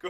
¿Qué 0.00 0.08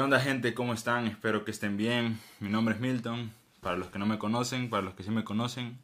onda 0.00 0.18
gente? 0.20 0.54
¿Cómo 0.54 0.72
están? 0.72 1.06
Espero 1.06 1.44
que 1.44 1.50
estén 1.50 1.76
bien. 1.76 2.18
Mi 2.40 2.48
nombre 2.48 2.74
es 2.74 2.80
Milton. 2.80 3.30
Para 3.60 3.76
los 3.76 3.88
que 3.88 3.98
no 3.98 4.06
me 4.06 4.18
conocen, 4.18 4.70
para 4.70 4.82
los 4.82 4.94
que 4.94 5.02
sí 5.02 5.10
me 5.10 5.24
conocen, 5.24 5.76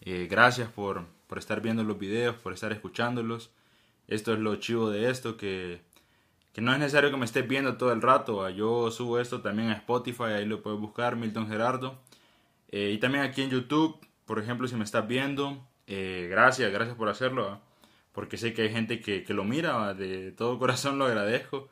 eh, 0.00 0.26
gracias 0.30 0.70
por, 0.70 1.04
por, 1.26 1.36
estar 1.36 1.60
viendo 1.60 1.84
los 1.84 1.98
videos, 1.98 2.36
por 2.36 2.54
estar 2.54 2.72
escuchándolos. 2.72 3.50
Esto 4.08 4.32
es 4.32 4.38
lo 4.38 4.56
chivo 4.56 4.88
de 4.88 5.10
esto, 5.10 5.36
que, 5.36 5.80
que 6.54 6.62
no 6.62 6.72
es 6.72 6.78
necesario 6.78 7.10
que 7.10 7.16
me 7.18 7.26
estés 7.26 7.46
viendo 7.46 7.76
todo 7.76 7.92
el 7.92 8.00
rato. 8.00 8.48
Yo 8.50 8.90
subo 8.90 9.18
esto 9.20 9.42
también 9.42 9.70
a 9.70 9.74
Spotify, 9.74 10.24
ahí 10.36 10.46
lo 10.46 10.62
puedes 10.62 10.80
buscar, 10.80 11.16
Milton 11.16 11.48
Gerardo. 11.48 12.00
Eh, 12.70 12.92
y 12.94 12.98
también 12.98 13.24
aquí 13.24 13.42
en 13.42 13.50
YouTube, 13.50 13.98
por 14.24 14.38
ejemplo, 14.38 14.68
si 14.68 14.76
me 14.76 14.84
estás 14.84 15.06
viendo, 15.06 15.66
eh, 15.86 16.28
gracias, 16.30 16.72
gracias 16.72 16.96
por 16.96 17.08
hacerlo. 17.10 17.60
Porque 18.12 18.38
sé 18.38 18.54
que 18.54 18.62
hay 18.62 18.70
gente 18.70 19.00
que, 19.00 19.24
que 19.24 19.34
lo 19.34 19.44
mira, 19.44 19.92
de 19.94 20.32
todo 20.32 20.58
corazón 20.58 20.98
lo 20.98 21.06
agradezco 21.06 21.68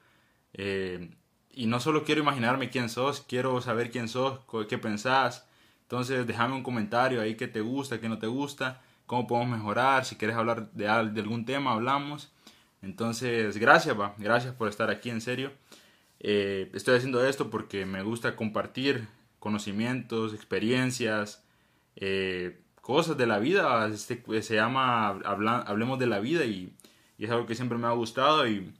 y 1.54 1.66
no 1.66 1.80
solo 1.80 2.04
quiero 2.04 2.22
imaginarme 2.22 2.70
quién 2.70 2.88
sos, 2.88 3.20
quiero 3.20 3.60
saber 3.60 3.90
quién 3.90 4.08
sos, 4.08 4.40
qué 4.68 4.78
pensás. 4.78 5.46
Entonces 5.82 6.26
déjame 6.26 6.54
un 6.54 6.62
comentario 6.62 7.20
ahí 7.20 7.36
que 7.36 7.48
te 7.48 7.60
gusta, 7.60 8.00
que 8.00 8.08
no 8.08 8.18
te 8.18 8.26
gusta, 8.26 8.82
cómo 9.06 9.26
podemos 9.26 9.58
mejorar, 9.58 10.04
si 10.04 10.16
quieres 10.16 10.36
hablar 10.36 10.72
de 10.72 10.88
algún 10.88 11.44
tema, 11.44 11.72
hablamos. 11.72 12.31
Entonces, 12.82 13.56
gracias, 13.58 13.98
va, 13.98 14.14
gracias 14.18 14.54
por 14.54 14.68
estar 14.68 14.90
aquí, 14.90 15.10
en 15.10 15.20
serio. 15.20 15.52
Eh, 16.20 16.70
estoy 16.74 16.96
haciendo 16.96 17.24
esto 17.24 17.50
porque 17.50 17.86
me 17.86 18.02
gusta 18.02 18.36
compartir 18.36 19.08
conocimientos, 19.38 20.34
experiencias, 20.34 21.44
eh, 21.96 22.60
cosas 22.80 23.16
de 23.16 23.26
la 23.26 23.38
vida. 23.38 23.88
Este, 23.88 24.22
se 24.42 24.54
llama 24.56 25.08
Hablemos 25.08 25.98
de 25.98 26.06
la 26.06 26.20
vida 26.20 26.44
y, 26.44 26.74
y 27.18 27.24
es 27.24 27.30
algo 27.30 27.46
que 27.46 27.54
siempre 27.54 27.78
me 27.78 27.86
ha 27.86 27.92
gustado 27.92 28.46
y 28.46 28.72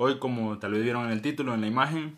Hoy, 0.00 0.20
como 0.20 0.60
tal 0.60 0.74
vez 0.74 0.84
vieron 0.84 1.06
en 1.06 1.10
el 1.10 1.22
título, 1.22 1.54
en 1.54 1.60
la 1.60 1.66
imagen, 1.66 2.16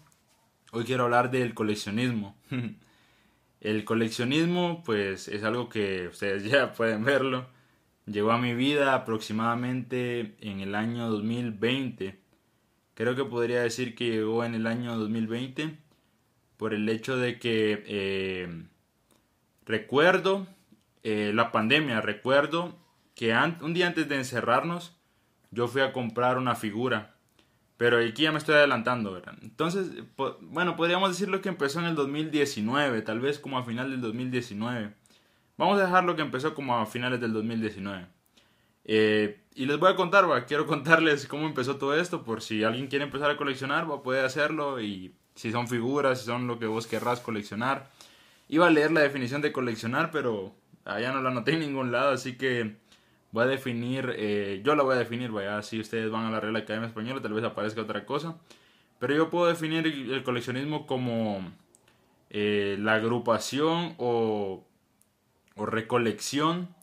hoy 0.71 0.85
quiero 0.85 1.05
hablar 1.05 1.31
del 1.31 1.55
coleccionismo. 1.55 2.37
el 3.63 3.85
coleccionismo, 3.87 4.83
pues, 4.85 5.29
es 5.29 5.43
algo 5.45 5.71
que 5.71 6.09
ustedes 6.09 6.45
ya 6.51 6.75
pueden 6.75 7.05
verlo. 7.05 7.47
Llegó 8.11 8.33
a 8.33 8.39
mi 8.39 8.55
vida 8.55 8.95
aproximadamente 8.95 10.35
en 10.41 10.61
el 10.61 10.75
año 10.75 11.09
2020. 11.09 12.19
Creo 12.95 13.15
que 13.15 13.25
podría 13.25 13.63
decir 13.63 13.95
que 13.95 14.11
llegó 14.11 14.45
en 14.45 14.55
el 14.55 14.67
año 14.67 14.97
2020 14.97 15.79
por 16.57 16.75
el 16.75 16.89
hecho 16.89 17.17
de 17.17 17.39
que 17.39 17.85
eh, 17.87 18.65
recuerdo 19.65 20.47
eh, 21.03 21.33
la 21.35 21.53
pandemia, 21.53 22.01
recuerdo 22.01 22.77
que 23.15 23.35
un 23.63 23.75
día 23.75 23.87
antes 23.87 24.09
de 24.09 24.17
encerrarnos 24.17 24.97
yo 25.51 25.69
fui 25.69 25.83
a 25.83 25.93
comprar 25.93 26.37
una 26.39 26.55
figura 26.55 27.15
pero 27.81 27.97
aquí 27.97 28.25
ya 28.25 28.31
me 28.31 28.37
estoy 28.37 28.57
adelantando. 28.57 29.23
Entonces, 29.41 29.91
bueno, 30.43 30.77
podríamos 30.77 31.09
decirlo 31.09 31.41
que 31.41 31.49
empezó 31.49 31.81
en 31.81 31.87
el 31.87 31.95
2019, 31.95 33.01
tal 33.01 33.21
vez 33.21 33.39
como 33.39 33.57
a 33.57 33.65
final 33.65 33.91
del 33.91 34.03
2019. 34.03 34.93
Vamos 35.61 35.79
a 35.79 35.85
dejarlo 35.85 36.17
que 36.17 36.23
empezó 36.23 36.55
como 36.55 36.75
a 36.75 36.87
finales 36.87 37.21
del 37.21 37.35
2019. 37.35 38.07
Eh, 38.87 39.43
y 39.55 39.67
les 39.67 39.79
voy 39.79 39.91
a 39.93 39.95
contar, 39.95 40.25
quiero 40.47 40.67
contarles 40.67 41.27
cómo 41.27 41.47
empezó 41.47 41.77
todo 41.77 41.95
esto, 41.95 42.25
por 42.25 42.41
si 42.41 42.65
alguien 42.65 42.87
quiere 42.87 43.05
empezar 43.05 43.31
a 43.31 43.37
coleccionar, 43.37 43.89
¿va? 43.89 44.03
puede 44.03 44.25
hacerlo, 44.25 44.81
y 44.81 45.15
si 45.35 45.53
son 45.53 45.69
figuras, 45.69 46.21
si 46.21 46.25
son 46.25 46.47
lo 46.47 46.59
que 46.59 46.65
vos 46.65 46.87
querrás 46.87 47.21
coleccionar. 47.21 47.91
Iba 48.49 48.69
a 48.69 48.71
leer 48.71 48.91
la 48.91 49.03
definición 49.03 49.43
de 49.43 49.53
coleccionar, 49.53 50.11
pero 50.11 50.55
allá 50.87 51.13
no 51.13 51.21
la 51.21 51.29
anoté 51.29 51.53
en 51.53 51.61
ningún 51.61 51.93
lado, 51.93 52.13
así 52.13 52.39
que 52.39 52.77
voy 53.31 53.45
a 53.45 53.47
definir, 53.47 54.15
eh, 54.17 54.63
yo 54.65 54.75
la 54.75 54.83
voy 54.83 54.95
a 54.97 54.99
definir, 54.99 55.31
vaya, 55.31 55.61
si 55.61 55.79
ustedes 55.79 56.11
van 56.11 56.25
a 56.25 56.31
la 56.31 56.41
Real 56.41 56.57
Academia 56.57 56.89
Española 56.89 57.21
tal 57.21 57.35
vez 57.35 57.45
aparezca 57.45 57.83
otra 57.83 58.07
cosa, 58.07 58.39
pero 58.99 59.15
yo 59.15 59.29
puedo 59.29 59.47
definir 59.47 59.87
el 59.87 60.23
coleccionismo 60.23 60.87
como 60.87 61.53
eh, 62.31 62.79
la 62.81 62.95
agrupación 62.95 63.95
o, 63.99 64.65
o, 65.61 65.67
recolección 65.67 66.75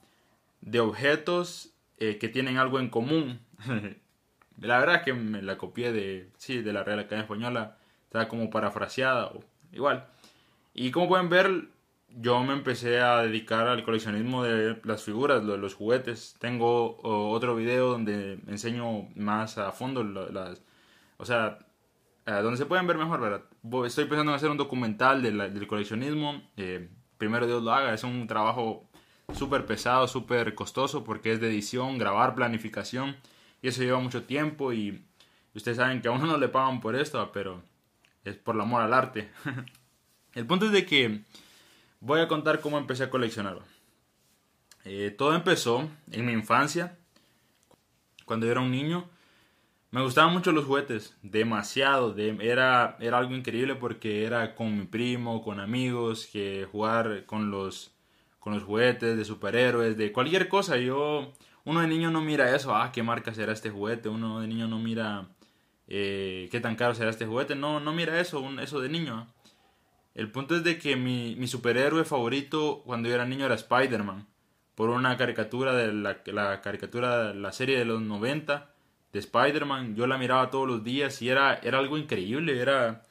de 0.61 0.79
objetos 0.79 1.73
eh, 1.97 2.17
que 2.17 2.29
tienen 2.29 2.57
algo 2.57 2.79
en 2.79 2.89
común. 2.89 3.39
la 4.59 4.79
verdad 4.79 4.97
es 4.97 5.01
que 5.03 5.13
me 5.13 5.41
la 5.41 5.57
copié 5.57 5.91
de, 5.91 6.29
sí, 6.37 6.61
de 6.61 6.73
la 6.73 6.83
Real 6.83 6.99
Academia 6.99 7.23
Española, 7.23 7.77
está 8.05 8.27
como 8.27 8.49
parafraseada 8.49 9.27
o 9.27 9.43
igual. 9.71 10.07
Y 10.73 10.91
como 10.91 11.07
pueden 11.07 11.29
ver, 11.29 11.69
yo 12.09 12.43
me 12.43 12.53
empecé 12.53 12.99
a 12.99 13.21
dedicar 13.23 13.67
al 13.67 13.83
coleccionismo 13.83 14.43
de 14.43 14.79
las 14.83 15.03
figuras, 15.03 15.45
de 15.45 15.57
los 15.57 15.75
juguetes. 15.75 16.35
Tengo 16.39 16.97
otro 17.03 17.55
video 17.55 17.91
donde 17.91 18.39
enseño 18.47 19.09
más 19.15 19.57
a 19.57 19.71
fondo 19.71 20.03
las... 20.03 20.61
O 21.17 21.25
sea, 21.25 21.59
donde 22.25 22.57
se 22.57 22.65
pueden 22.65 22.87
ver 22.87 22.97
mejor, 22.97 23.21
¿verdad? 23.21 23.43
Estoy 23.85 24.05
pensando 24.05 24.31
en 24.31 24.35
hacer 24.35 24.49
un 24.51 24.57
documental 24.57 25.21
del 25.21 25.67
coleccionismo. 25.67 26.41
Eh, 26.57 26.89
primero 27.17 27.47
Dios 27.47 27.63
lo 27.63 27.73
haga. 27.73 27.93
Es 27.93 28.03
un 28.03 28.27
trabajo 28.27 28.87
súper 29.33 29.65
pesado, 29.65 30.07
súper 30.07 30.55
costoso 30.55 31.03
porque 31.03 31.33
es 31.33 31.41
de 31.41 31.47
edición, 31.47 31.97
grabar, 31.97 32.35
planificación. 32.35 33.15
Y 33.61 33.69
eso 33.69 33.83
lleva 33.83 33.99
mucho 33.99 34.23
tiempo 34.23 34.73
y 34.73 35.03
ustedes 35.53 35.77
saben 35.77 36.01
que 36.01 36.07
a 36.07 36.11
uno 36.11 36.25
no 36.27 36.37
le 36.37 36.47
pagan 36.47 36.79
por 36.79 36.95
esto, 36.95 37.31
pero 37.31 37.61
es 38.23 38.35
por 38.35 38.55
el 38.55 38.61
amor 38.61 38.81
al 38.81 38.93
arte. 38.93 39.29
el 40.33 40.45
punto 40.45 40.67
es 40.67 40.71
de 40.71 40.85
que 40.85 41.21
voy 41.99 42.21
a 42.21 42.27
contar 42.27 42.59
cómo 42.59 42.77
empecé 42.77 43.03
a 43.03 43.09
coleccionar. 43.09 43.59
Eh, 44.85 45.13
todo 45.17 45.35
empezó 45.35 45.89
en 46.11 46.25
mi 46.25 46.31
infancia, 46.31 46.97
cuando 48.25 48.45
yo 48.45 48.53
era 48.53 48.61
un 48.61 48.71
niño. 48.71 49.09
Me 49.97 50.03
gustaban 50.03 50.31
mucho 50.31 50.51
los 50.51 50.65
juguetes, 50.65 51.17
demasiado. 51.23 52.15
era, 52.15 52.97
era 52.99 53.17
algo 53.17 53.33
increíble 53.33 53.73
porque 53.73 54.25
era 54.25 54.53
con 54.53 54.77
mi 54.77 54.85
primo, 54.85 55.41
con 55.41 55.59
amigos, 55.59 56.29
que 56.31 56.67
jugar 56.71 57.25
con 57.25 57.49
los, 57.49 57.95
con 58.37 58.53
los 58.53 58.61
juguetes 58.61 59.17
de 59.17 59.25
superhéroes, 59.25 59.97
de 59.97 60.11
cualquier 60.11 60.49
cosa. 60.49 60.77
Yo, 60.77 61.33
uno 61.65 61.81
de 61.81 61.87
niño 61.87 62.11
no 62.11 62.21
mira 62.21 62.55
eso, 62.55 62.75
ah, 62.75 62.91
qué 62.91 63.01
marca 63.01 63.33
será 63.33 63.53
este 63.53 63.71
juguete. 63.71 64.07
Uno 64.07 64.39
de 64.39 64.47
niño 64.47 64.67
no 64.67 64.77
mira 64.77 65.29
eh, 65.87 66.47
qué 66.51 66.59
tan 66.59 66.75
caro 66.75 66.93
será 66.93 67.09
este 67.09 67.25
juguete. 67.25 67.55
No, 67.55 67.79
no 67.79 67.91
mira 67.91 68.19
eso, 68.19 68.47
eso 68.61 68.79
de 68.79 68.89
niño. 68.89 69.25
El 70.13 70.31
punto 70.31 70.55
es 70.55 70.63
de 70.63 70.77
que 70.77 70.95
mi, 70.95 71.35
mi 71.37 71.47
superhéroe 71.47 72.05
favorito 72.05 72.83
cuando 72.85 73.09
yo 73.09 73.15
era 73.15 73.25
niño 73.25 73.47
era 73.47 73.55
Spider-Man. 73.55 74.27
Por 74.75 74.91
una 74.91 75.17
caricatura 75.17 75.73
de 75.73 75.91
la, 75.91 76.21
la 76.27 76.61
caricatura, 76.61 77.33
la 77.33 77.51
serie 77.51 77.79
de 77.79 77.85
los 77.85 77.99
90 77.99 78.76
de 79.13 79.19
Spider-Man. 79.19 79.95
Yo 79.95 80.07
la 80.07 80.17
miraba 80.17 80.49
todos 80.49 80.67
los 80.67 80.83
días 80.83 81.21
y 81.21 81.29
era, 81.29 81.55
era 81.55 81.79
algo 81.79 81.97
increíble. 81.97 82.59
Era 82.59 83.03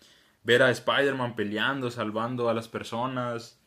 ver 0.44 0.62
a 0.62 0.70
Spider-Man 0.70 1.36
peleando, 1.36 1.90
salvando 1.90 2.48
a 2.48 2.54
las 2.54 2.68
personas. 2.68 3.60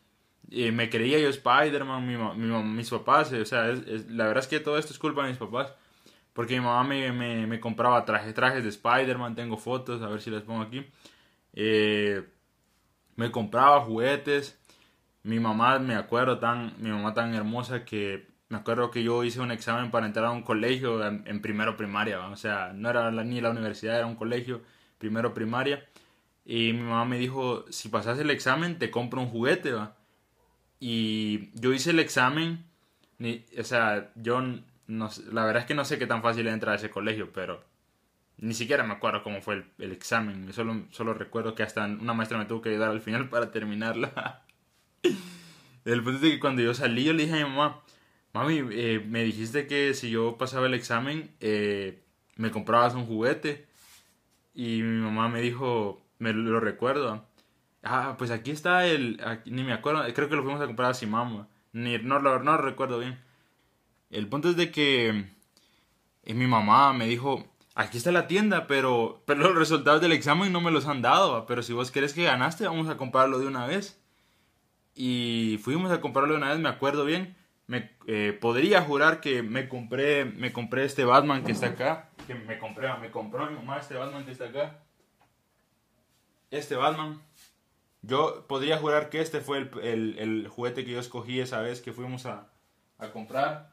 Me 0.49 0.89
creía 0.89 1.19
yo 1.19 1.29
Spider-Man, 1.29 2.07
mi, 2.07 2.63
mis 2.63 2.89
papás. 2.89 3.31
O 3.33 3.45
sea, 3.45 3.65
la 3.65 4.27
verdad 4.27 4.43
es 4.43 4.47
que 4.47 4.59
todo 4.59 4.77
esto 4.77 4.93
es 4.93 4.99
culpa 4.99 5.23
de 5.23 5.29
mis 5.29 5.37
papás. 5.37 5.73
Porque 6.33 6.53
mi 6.55 6.61
mamá 6.61 6.83
me, 6.83 7.11
me, 7.11 7.47
me 7.47 7.59
compraba 7.59 8.05
trajes, 8.05 8.33
trajes 8.33 8.63
de 8.63 8.69
Spider-Man. 8.69 9.35
Tengo 9.35 9.57
fotos, 9.57 10.01
a 10.01 10.07
ver 10.07 10.21
si 10.21 10.29
las 10.31 10.43
pongo 10.43 10.61
aquí. 10.61 10.85
Eh, 11.53 12.23
me 13.15 13.31
compraba 13.31 13.81
juguetes. 13.81 14.57
Mi 15.23 15.39
mamá, 15.39 15.79
me 15.79 15.95
acuerdo, 15.95 16.39
tan, 16.39 16.73
mi 16.79 16.89
mamá 16.89 17.13
tan 17.13 17.35
hermosa 17.35 17.83
que 17.83 18.29
me 18.49 18.57
acuerdo 18.57 18.91
que 18.91 19.03
yo 19.03 19.23
hice 19.23 19.39
un 19.41 19.51
examen 19.51 19.91
para 19.91 20.07
entrar 20.07 20.25
a 20.25 20.31
un 20.31 20.41
colegio 20.43 21.05
en, 21.05 21.41
primero 21.41 21.77
primaria, 21.77 22.19
o 22.27 22.35
sea, 22.35 22.73
no 22.73 22.89
era 22.89 23.11
ni 23.11 23.41
la 23.41 23.51
universidad, 23.51 23.97
era 23.97 24.07
un 24.07 24.15
colegio, 24.15 24.61
primero 24.97 25.33
primaria. 25.33 25.85
Y 26.45 26.73
mi 26.73 26.81
mamá 26.81 27.05
me 27.05 27.19
dijo, 27.19 27.65
si 27.69 27.89
pasas 27.89 28.17
el 28.19 28.31
examen, 28.31 28.79
te 28.79 28.89
compro 28.89 29.21
un 29.21 29.29
juguete, 29.29 29.71
¿va? 29.73 29.95
Y 30.79 31.51
yo 31.59 31.73
hice 31.73 31.91
el 31.91 31.99
examen, 31.99 32.65
o 33.59 33.63
sea, 33.63 34.11
yo, 34.15 34.41
no, 34.87 35.09
la 35.31 35.45
verdad 35.45 35.61
es 35.63 35.67
que 35.67 35.75
no 35.75 35.85
sé 35.85 35.99
qué 35.99 36.07
tan 36.07 36.23
fácil 36.23 36.47
es 36.47 36.53
entrar 36.53 36.73
a 36.73 36.77
ese 36.77 36.89
colegio, 36.89 37.31
pero 37.33 37.63
ni 38.37 38.53
siquiera 38.53 38.83
me 38.83 38.93
acuerdo 38.93 39.21
cómo 39.23 39.41
fue 39.41 39.65
el, 39.77 39.91
examen. 39.91 40.51
Solo, 40.53 40.85
solo 40.91 41.13
recuerdo 41.13 41.53
que 41.53 41.63
hasta 41.63 41.85
una 41.85 42.13
maestra 42.13 42.37
me 42.37 42.45
tuvo 42.45 42.61
que 42.61 42.69
ayudar 42.69 42.89
al 42.89 43.01
final 43.01 43.29
para 43.29 43.51
terminarla. 43.51 44.43
el 45.85 46.03
punto 46.03 46.25
es 46.25 46.33
que 46.33 46.39
cuando 46.39 46.61
yo 46.63 46.73
salí, 46.73 47.03
yo 47.03 47.13
le 47.13 47.23
dije 47.23 47.41
a 47.41 47.45
mi 47.45 47.51
mamá, 47.51 47.81
mami, 48.33 48.61
eh, 48.71 49.03
me 49.07 49.23
dijiste 49.23 49.67
que 49.67 49.93
si 49.93 50.09
yo 50.09 50.37
pasaba 50.37 50.67
el 50.67 50.73
examen, 50.73 51.31
eh, 51.39 52.03
me 52.35 52.51
comprabas 52.51 52.95
un 52.95 53.05
juguete. 53.05 53.67
Y 54.53 54.81
mi 54.81 55.01
mamá 55.01 55.29
me 55.29 55.41
dijo, 55.41 56.01
me 56.19 56.33
lo 56.33 56.59
recuerdo. 56.59 57.25
Ah, 57.83 58.15
pues 58.17 58.31
aquí 58.31 58.51
está 58.51 58.85
el, 58.85 59.21
ni 59.45 59.63
me 59.63 59.73
acuerdo, 59.73 60.03
creo 60.13 60.29
que 60.29 60.35
lo 60.35 60.43
fuimos 60.43 60.61
a 60.61 60.65
comprar 60.65 60.93
a 60.93 61.07
mamá 61.07 61.47
Ni, 61.71 61.97
no, 61.99 62.19
no, 62.19 62.39
no 62.39 62.51
lo 62.53 62.57
recuerdo 62.57 62.99
bien. 62.99 63.19
El 64.09 64.27
punto 64.27 64.49
es 64.49 64.57
de 64.57 64.71
que 64.71 65.25
eh, 66.23 66.33
mi 66.33 66.47
mamá 66.47 66.93
me 66.93 67.07
dijo, 67.07 67.45
aquí 67.75 67.97
está 67.97 68.11
la 68.11 68.27
tienda, 68.27 68.67
pero, 68.67 69.23
pero 69.25 69.41
los 69.41 69.55
resultados 69.55 70.01
del 70.01 70.11
examen 70.11 70.51
no 70.51 70.61
me 70.61 70.71
los 70.71 70.87
han 70.87 71.01
dado, 71.01 71.45
pero 71.45 71.63
si 71.63 71.73
vos 71.73 71.91
querés 71.91 72.13
que 72.13 72.23
ganaste, 72.23 72.65
vamos 72.67 72.89
a 72.89 72.97
comprarlo 72.97 73.39
de 73.39 73.47
una 73.47 73.65
vez. 73.65 74.01
Y 74.95 75.59
fuimos 75.63 75.91
a 75.91 76.01
comprarlo 76.01 76.33
de 76.33 76.37
una 76.39 76.49
vez, 76.49 76.59
me 76.59 76.69
acuerdo 76.69 77.05
bien. 77.05 77.35
Me, 77.69 77.91
eh, 78.07 78.37
podría 78.39 78.81
jurar 78.81 79.21
que 79.21 79.43
me 79.43 79.69
compré, 79.69 80.25
me 80.25 80.51
compré 80.51 80.85
este 80.85 81.05
Batman 81.05 81.43
que 81.43 81.51
está 81.51 81.67
acá. 81.67 82.09
Que 82.27 82.35
me 82.35 82.57
compré, 82.57 82.91
me 82.97 83.11
compró 83.11 83.49
mi 83.49 83.55
mamá 83.55 83.77
este 83.77 83.95
Batman 83.95 84.25
que 84.25 84.31
está 84.31 84.45
acá. 84.45 84.79
Este 86.51 86.75
Batman. 86.75 87.21
Yo 88.01 88.45
podría 88.47 88.77
jurar 88.77 89.09
que 89.09 89.21
este 89.21 89.39
fue 89.39 89.69
el, 89.83 90.47
juguete 90.49 90.83
que 90.83 90.91
yo 90.91 90.99
escogí 90.99 91.39
esa 91.39 91.61
vez 91.61 91.79
que 91.79 91.93
fuimos 91.93 92.25
a, 92.25 92.49
a 92.97 93.11
comprar. 93.11 93.71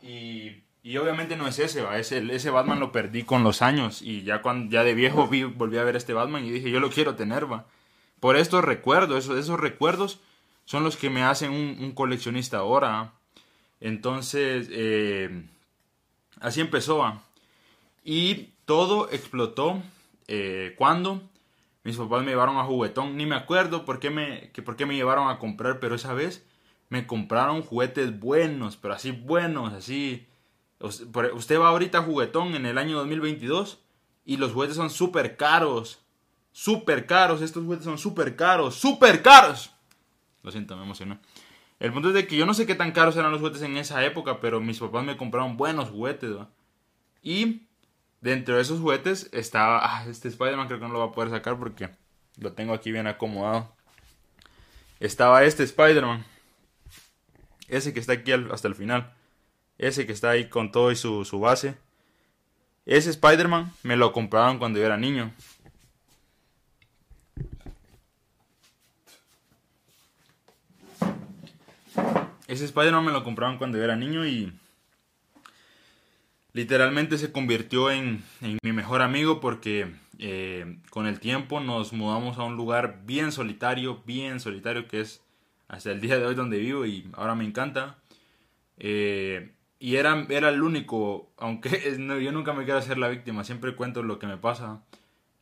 Y 0.00 0.64
y 0.82 0.96
obviamente 0.96 1.36
no 1.36 1.46
es 1.46 1.58
ese, 1.58 1.82
¿va? 1.82 1.98
Ese, 1.98 2.18
ese 2.34 2.48
Batman 2.48 2.80
lo 2.80 2.92
perdí 2.92 3.24
con 3.24 3.44
los 3.44 3.60
años. 3.60 4.00
Y 4.00 4.22
ya, 4.22 4.40
cuando, 4.40 4.70
ya 4.70 4.84
de 4.84 4.94
viejo 4.94 5.28
vi, 5.28 5.44
volví 5.44 5.76
a 5.76 5.84
ver 5.84 5.96
este 5.96 6.14
Batman 6.14 6.46
y 6.46 6.50
dije, 6.50 6.70
yo 6.70 6.80
lo 6.80 6.88
quiero 6.88 7.14
tener, 7.14 7.50
¿va? 7.50 7.66
Por 8.20 8.36
estos 8.36 8.64
recuerdos, 8.64 9.24
esos, 9.24 9.38
esos 9.38 9.60
recuerdos 9.60 10.20
son 10.68 10.84
los 10.84 10.98
que 10.98 11.08
me 11.08 11.22
hacen 11.22 11.50
un, 11.50 11.92
coleccionista 11.92 12.58
ahora. 12.58 13.14
Entonces, 13.80 14.68
eh, 14.70 15.46
así 16.40 16.60
empezó. 16.60 17.02
Y 18.04 18.50
todo 18.66 19.08
explotó 19.10 19.82
eh, 20.26 20.74
cuando 20.76 21.22
mis 21.84 21.96
papás 21.96 22.22
me 22.22 22.32
llevaron 22.32 22.58
a 22.58 22.64
juguetón. 22.64 23.16
Ni 23.16 23.24
me 23.24 23.34
acuerdo 23.34 23.86
por 23.86 23.98
qué 23.98 24.10
me, 24.10 24.50
que 24.50 24.60
por 24.60 24.76
qué 24.76 24.84
me 24.84 24.94
llevaron 24.94 25.30
a 25.30 25.38
comprar, 25.38 25.80
pero 25.80 25.94
esa 25.94 26.12
vez 26.12 26.46
me 26.90 27.06
compraron 27.06 27.62
juguetes 27.62 28.20
buenos, 28.20 28.76
pero 28.76 28.92
así 28.92 29.12
buenos, 29.12 29.72
así 29.72 30.26
Usted 30.80 31.58
va 31.58 31.68
ahorita 31.68 31.98
a 31.98 32.02
juguetón 32.02 32.54
en 32.54 32.66
el 32.66 32.76
año 32.76 32.98
2022 32.98 33.78
y 34.26 34.36
los 34.36 34.52
juguetes 34.52 34.76
son 34.76 34.90
súper 34.90 35.38
caros. 35.38 36.00
Súper 36.52 37.06
caros. 37.06 37.40
Estos 37.40 37.64
juguetes 37.64 37.86
son 37.86 37.96
súper 37.96 38.36
caros. 38.36 38.74
¡Súper 38.74 39.22
caros! 39.22 39.72
Lo 40.42 40.50
siento, 40.50 40.76
me 40.76 40.84
emocionó. 40.84 41.18
El 41.80 41.92
punto 41.92 42.08
es 42.08 42.14
de 42.14 42.26
que 42.26 42.36
yo 42.36 42.46
no 42.46 42.54
sé 42.54 42.66
qué 42.66 42.74
tan 42.74 42.92
caros 42.92 43.16
eran 43.16 43.30
los 43.30 43.40
juguetes 43.40 43.62
en 43.62 43.76
esa 43.76 44.04
época, 44.04 44.40
pero 44.40 44.60
mis 44.60 44.78
papás 44.78 45.04
me 45.04 45.16
compraron 45.16 45.56
buenos 45.56 45.90
juguetes. 45.90 46.36
Y 47.22 47.62
dentro 48.20 48.56
de 48.56 48.62
esos 48.62 48.80
juguetes 48.80 49.28
estaba... 49.32 49.80
Ah, 49.82 50.04
este 50.08 50.28
Spider-Man 50.28 50.66
creo 50.66 50.80
que 50.80 50.86
no 50.86 50.92
lo 50.92 51.00
va 51.00 51.06
a 51.06 51.12
poder 51.12 51.30
sacar 51.30 51.58
porque 51.58 51.90
lo 52.36 52.52
tengo 52.52 52.74
aquí 52.74 52.90
bien 52.90 53.06
acomodado. 53.06 53.72
Estaba 55.00 55.44
este 55.44 55.62
Spider-Man. 55.62 56.24
Ese 57.68 57.92
que 57.92 58.00
está 58.00 58.14
aquí 58.14 58.32
hasta 58.32 58.66
el 58.66 58.74
final. 58.74 59.12
Ese 59.76 60.06
que 60.06 60.12
está 60.12 60.30
ahí 60.30 60.48
con 60.48 60.72
todo 60.72 60.90
y 60.90 60.96
su, 60.96 61.24
base. 61.40 61.76
Ese 62.86 63.10
Spider-Man 63.10 63.72
me 63.84 63.96
lo 63.96 64.12
compraron 64.12 64.58
cuando 64.58 64.80
yo 64.80 64.86
era 64.86 64.96
niño. 64.96 65.32
Ese 72.48 72.64
Spider-Man 72.64 73.04
me 73.04 73.12
lo 73.12 73.24
compraron 73.24 73.58
cuando 73.58 73.76
yo 73.76 73.84
era 73.84 73.94
niño 73.94 74.26
y 74.26 74.50
literalmente 76.54 77.18
se 77.18 77.30
convirtió 77.30 77.90
en, 77.90 78.24
mi 78.62 78.72
mejor 78.72 79.02
amigo 79.02 79.38
porque 79.38 79.94
eh, 80.18 80.78
con 80.88 81.06
el 81.06 81.20
tiempo 81.20 81.60
nos 81.60 81.92
mudamos 81.92 82.38
a 82.38 82.44
un 82.44 82.56
lugar 82.56 83.02
bien 83.04 83.32
solitario, 83.32 84.02
bien 84.06 84.40
solitario 84.40 84.88
que 84.88 85.02
es 85.02 85.22
hasta 85.68 85.90
el 85.90 86.00
día 86.00 86.18
de 86.18 86.24
hoy 86.24 86.34
donde 86.34 86.58
vivo 86.58 86.86
y 86.86 87.06
ahora 87.12 87.34
me 87.34 87.44
encanta. 87.44 87.98
Eh, 88.78 89.52
y 89.78 89.96
era, 89.96 90.26
era 90.30 90.48
el 90.48 90.62
único, 90.62 91.30
aunque 91.36 91.98
yo 92.22 92.32
nunca 92.32 92.54
me 92.54 92.64
quiero 92.64 92.78
hacer 92.78 92.96
la 92.96 93.08
víctima, 93.08 93.44
siempre 93.44 93.76
cuento 93.76 94.02
lo 94.02 94.18
que 94.18 94.26
me 94.26 94.38
pasa. 94.38 94.82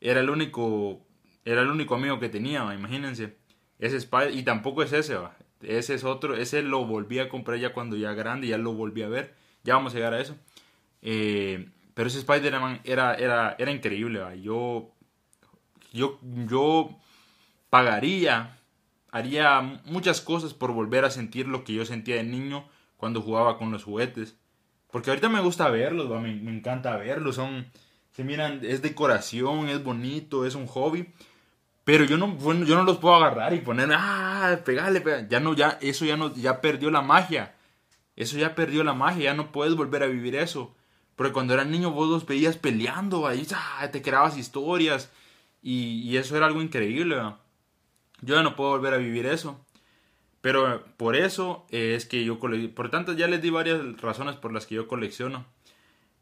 Era 0.00 0.18
el 0.18 0.28
único, 0.28 1.06
era 1.44 1.62
el 1.62 1.68
único 1.68 1.94
amigo 1.94 2.18
que 2.18 2.28
tenía, 2.28 2.74
imagínense. 2.74 3.36
Ese 3.78 4.08
y 4.32 4.42
tampoco 4.42 4.82
es 4.82 4.92
ese, 4.92 5.14
¿va? 5.14 5.35
Ese 5.62 5.94
es 5.94 6.04
otro, 6.04 6.36
ese 6.36 6.62
lo 6.62 6.84
volví 6.84 7.18
a 7.18 7.28
comprar 7.28 7.58
ya 7.58 7.72
cuando 7.72 7.96
ya 7.96 8.12
grande, 8.12 8.48
ya 8.48 8.58
lo 8.58 8.72
volví 8.72 9.02
a 9.02 9.08
ver. 9.08 9.34
Ya 9.64 9.74
vamos 9.74 9.92
a 9.94 9.96
llegar 9.96 10.14
a 10.14 10.20
eso. 10.20 10.36
Eh, 11.02 11.68
pero 11.94 12.08
ese 12.08 12.18
Spider-Man 12.18 12.80
era, 12.84 13.14
era, 13.14 13.56
era 13.58 13.70
increíble. 13.70 14.20
Yo, 14.42 14.90
yo, 15.92 16.20
yo 16.22 16.90
pagaría, 17.70 18.58
haría 19.10 19.80
muchas 19.86 20.20
cosas 20.20 20.54
por 20.54 20.72
volver 20.72 21.04
a 21.04 21.10
sentir 21.10 21.48
lo 21.48 21.64
que 21.64 21.72
yo 21.72 21.84
sentía 21.84 22.16
de 22.16 22.24
niño 22.24 22.68
cuando 22.96 23.22
jugaba 23.22 23.58
con 23.58 23.72
los 23.72 23.84
juguetes. 23.84 24.36
Porque 24.90 25.10
ahorita 25.10 25.28
me 25.28 25.40
gusta 25.40 25.68
verlos, 25.68 26.08
me, 26.20 26.34
me, 26.34 26.56
encanta 26.56 26.96
verlos. 26.96 27.36
Son, 27.36 27.66
se 28.12 28.24
miran, 28.24 28.60
es 28.62 28.82
decoración, 28.82 29.68
es 29.68 29.82
bonito, 29.82 30.46
es 30.46 30.54
un 30.54 30.66
hobby. 30.66 31.12
Pero 31.86 32.04
yo 32.04 32.16
no, 32.16 32.36
yo 32.64 32.74
no 32.74 32.82
los 32.82 32.98
puedo 32.98 33.14
agarrar 33.14 33.54
y 33.54 33.60
poner, 33.60 33.90
ah, 33.92 34.58
pegarle, 34.64 35.28
Ya 35.30 35.38
no, 35.38 35.54
ya, 35.54 35.78
eso 35.80 36.04
ya 36.04 36.16
no, 36.16 36.34
ya 36.34 36.60
perdió 36.60 36.90
la 36.90 37.00
magia. 37.00 37.54
Eso 38.16 38.36
ya 38.38 38.56
perdió 38.56 38.82
la 38.82 38.92
magia, 38.92 39.26
ya 39.26 39.34
no 39.34 39.52
puedes 39.52 39.76
volver 39.76 40.02
a 40.02 40.08
vivir 40.08 40.34
eso. 40.34 40.74
Porque 41.14 41.32
cuando 41.32 41.54
eras 41.54 41.68
niño 41.68 41.92
vos 41.92 42.08
los 42.08 42.26
veías 42.26 42.56
peleando, 42.56 43.28
ahí 43.28 43.46
ah, 43.54 43.88
te 43.92 44.02
creabas 44.02 44.36
historias. 44.36 45.12
Y, 45.62 46.00
y, 46.02 46.16
eso 46.16 46.36
era 46.36 46.46
algo 46.46 46.60
increíble. 46.60 47.14
Yo 48.20 48.34
ya 48.34 48.42
no 48.42 48.56
puedo 48.56 48.70
volver 48.70 48.92
a 48.92 48.98
vivir 48.98 49.26
eso. 49.26 49.64
Pero 50.40 50.84
por 50.96 51.14
eso 51.14 51.66
es 51.70 52.04
que 52.04 52.24
yo 52.24 52.40
colecciono. 52.40 52.74
Por 52.74 52.90
tanto, 52.90 53.12
ya 53.12 53.28
les 53.28 53.42
di 53.42 53.50
varias 53.50 53.78
razones 54.00 54.34
por 54.34 54.52
las 54.52 54.66
que 54.66 54.74
yo 54.74 54.88
colecciono. 54.88 55.46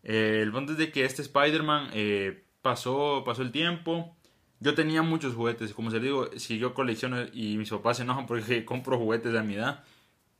Eh, 0.03 0.41
el 0.43 0.53
punto 0.53 0.73
es 0.73 0.79
de 0.79 0.93
que 0.93 1.07
este 1.07 1.23
Spider-Man 1.23 1.89
eh, 1.95 2.45
pasó, 2.61 3.23
pasó 3.25 3.41
el 3.41 3.51
tiempo. 3.51 4.15
Yo 4.61 4.75
tenía 4.75 5.03
muchos 5.03 5.35
juguetes. 5.35 5.75
Como 5.75 5.91
se 5.91 5.97
les 5.97 6.05
digo, 6.05 6.31
si 6.37 6.59
yo 6.59 6.75
colecciono 6.75 7.19
y 7.33 7.57
mis 7.59 7.71
papás 7.71 7.99
se 7.99 8.03
enojan 8.03 8.27
porque 8.27 8.65
compro 8.65 8.99
juguetes 8.99 9.33
de 9.33 9.43
mi 9.43 9.55
edad. 9.55 9.85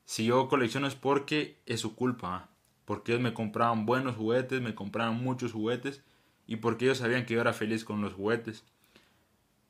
Si 0.05 0.27
yo 0.27 0.49
colecciono 0.49 0.87
es 0.87 0.95
porque 0.95 1.59
es 1.67 1.81
su 1.81 1.95
culpa. 1.95 2.49
Porque 2.85 3.13
ellos 3.13 3.23
me 3.23 3.35
compraban 3.35 3.87
buenos 3.87 4.17
juguetes, 4.17 4.61
me 4.61 4.75
compraban 4.75 5.23
muchos 5.23 5.53
juguetes. 5.53 6.03
Y 6.47 6.57
porque 6.57 6.87
ellos 6.87 6.99
sabían 6.99 7.27
que 7.27 7.35
yo 7.35 7.41
era 7.41 7.53
feliz 7.53 7.85
con 7.85 8.03
los 8.03 8.13
juguetes. 8.13 8.65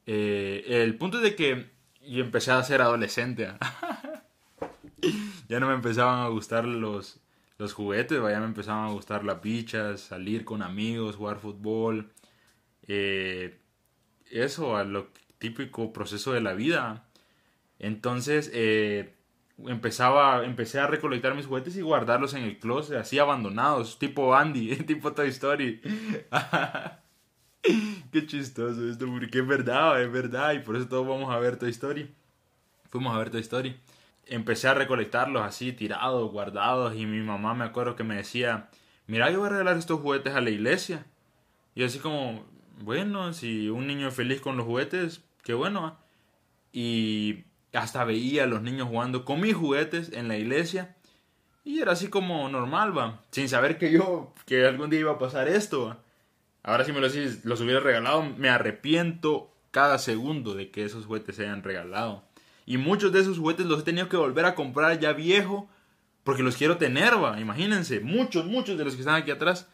Eh, 0.07 0.65
el 0.69 0.97
punto 0.97 1.19
es 1.19 1.23
de 1.23 1.37
que 1.37 1.71
yo 2.07 2.25
empecé 2.25 2.51
a 2.51 2.63
ser 2.63 2.83
adolescente. 2.83 3.49
ya 5.49 5.61
no 5.61 5.69
me 5.69 5.75
empezaban 5.75 6.21
a 6.21 6.29
gustar 6.29 6.65
los, 6.65 7.21
los 7.59 7.73
juguetes, 7.73 8.19
ya 8.19 8.41
me 8.41 8.47
empezaban 8.47 8.89
a 8.89 8.93
gustar 8.93 9.25
las 9.25 9.41
bichas, 9.41 10.01
salir 10.01 10.45
con 10.45 10.63
amigos, 10.63 11.17
jugar 11.17 11.39
fútbol. 11.39 12.11
Eh, 12.87 13.59
eso, 14.43 14.77
a 14.77 14.85
lo 14.85 15.09
típico 15.39 15.93
proceso 15.93 16.33
de 16.33 16.41
la 16.41 16.55
vida. 16.55 17.07
Entonces, 17.79 18.51
eh, 18.55 19.15
empezaba, 19.67 20.45
empecé 20.45 20.81
a 20.81 20.87
recolectar 20.87 21.35
mis 21.35 21.47
juguetes 21.47 21.77
y 21.77 21.83
guardarlos 21.83 22.35
en 22.35 22.45
el 22.45 22.59
closet, 22.59 22.99
así 22.99 23.19
abandonados, 23.19 23.99
tipo 23.99 24.35
Andy, 24.35 24.77
tipo 24.87 25.13
Toy 25.13 25.29
Story. 25.29 25.81
Qué 28.13 28.27
chistoso 28.27 28.89
esto, 28.89 29.07
porque 29.07 29.39
es 29.39 29.47
verdad, 29.47 30.03
es 30.03 30.13
verdad, 30.13 30.53
y 30.53 30.59
por 30.61 30.77
eso 30.77 30.87
todos 30.89 31.09
vamos 31.09 31.33
a 31.33 31.39
ver 31.39 31.57
Toy 31.57 31.71
Story. 31.71 32.11
Fuimos 32.91 33.15
a 33.15 33.19
ver 33.19 33.31
Toy 33.31 33.41
Story 33.41 33.77
empecé 34.27 34.69
a 34.69 34.75
recolectarlos 34.75 35.43
así, 35.43 35.73
tirados, 35.73 36.31
guardados, 36.31 36.95
y 36.95 37.07
mi 37.07 37.21
mamá 37.21 37.55
me 37.55 37.65
acuerdo 37.65 37.97
que 37.97 38.05
me 38.05 38.17
decía, 38.17 38.69
mira, 39.07 39.31
yo 39.31 39.39
voy 39.39 39.49
a 39.49 39.53
regalar 39.53 39.77
estos 39.77 40.01
juguetes 40.01 40.35
a 40.35 40.41
la 40.41 40.51
iglesia. 40.51 41.07
Y 41.75 41.85
así 41.85 41.99
como, 41.99 42.45
bueno, 42.81 43.33
si 43.33 43.69
un 43.69 43.87
niño 43.87 44.09
es 44.09 44.15
feliz 44.15 44.41
con 44.41 44.57
los 44.57 44.67
juguetes, 44.67 45.23
qué 45.43 45.55
bueno. 45.55 45.99
Y 46.73 47.45
hasta 47.73 48.05
veía 48.05 48.45
a 48.45 48.47
los 48.47 48.63
niños 48.63 48.89
jugando 48.89 49.25
con 49.25 49.41
mis 49.41 49.55
juguetes 49.55 50.13
en 50.13 50.29
la 50.29 50.37
iglesia. 50.37 50.97
Y 51.65 51.81
era 51.81 51.93
así 51.93 52.09
como 52.09 52.49
normal, 52.49 52.97
va. 52.97 53.23
Sin 53.31 53.49
saber 53.49 53.79
que 53.79 53.91
yo, 53.91 54.33
que 54.47 54.67
algún 54.67 54.91
día 54.91 55.01
iba 55.01 55.13
a 55.13 55.19
pasar 55.19 55.49
esto. 55.49 55.97
Ahora 56.63 56.85
si 56.85 56.93
me 56.93 57.01
los, 57.01 57.15
los 57.45 57.61
hubiera 57.61 57.81
regalado, 57.81 58.23
me 58.23 58.49
arrepiento 58.49 59.51
cada 59.71 59.99
segundo 59.99 60.55
de 60.55 60.71
que 60.71 60.85
esos 60.85 61.07
juguetes 61.07 61.37
se 61.37 61.45
hayan 61.45 61.63
regalado. 61.63 62.25
Y 62.67 62.79
muchos 62.79 63.13
de 63.13 63.21
esos 63.21 63.39
juguetes 63.39 63.67
los 63.67 63.81
he 63.81 63.85
tenido 63.85 64.09
que 64.09 64.17
volver 64.17 64.45
a 64.45 64.55
comprar 64.55 64.99
ya 64.99 65.13
viejo 65.13 65.69
porque 66.23 66.43
los 66.43 66.57
quiero 66.57 66.79
tener, 66.79 67.23
va. 67.23 67.39
Imagínense, 67.39 68.01
muchos, 68.01 68.47
muchos 68.47 68.79
de 68.79 68.85
los 68.85 68.95
que 68.95 69.01
están 69.01 69.17
aquí 69.17 69.31
atrás, 69.31 69.69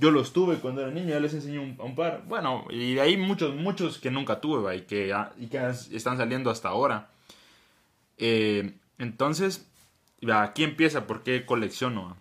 yo 0.00 0.10
los 0.10 0.32
tuve 0.32 0.56
cuando 0.56 0.80
era 0.80 0.90
niño, 0.90 1.10
ya 1.10 1.20
les 1.20 1.34
enseñé 1.34 1.58
un, 1.58 1.94
par. 1.94 2.24
Bueno, 2.26 2.64
y 2.70 2.94
de 2.94 3.00
ahí 3.02 3.16
muchos, 3.16 3.54
muchos 3.54 3.98
que 3.98 4.10
nunca 4.10 4.40
tuve, 4.40 4.76
y 4.76 4.80
que, 4.82 5.14
están 5.92 6.16
saliendo 6.16 6.50
hasta 6.50 6.70
ahora. 6.70 7.10
Eh, 8.16 8.74
entonces, 8.98 9.68
aquí 10.32 10.64
empieza 10.64 11.06
por 11.06 11.22
qué 11.22 11.44
colecciono. 11.44 12.16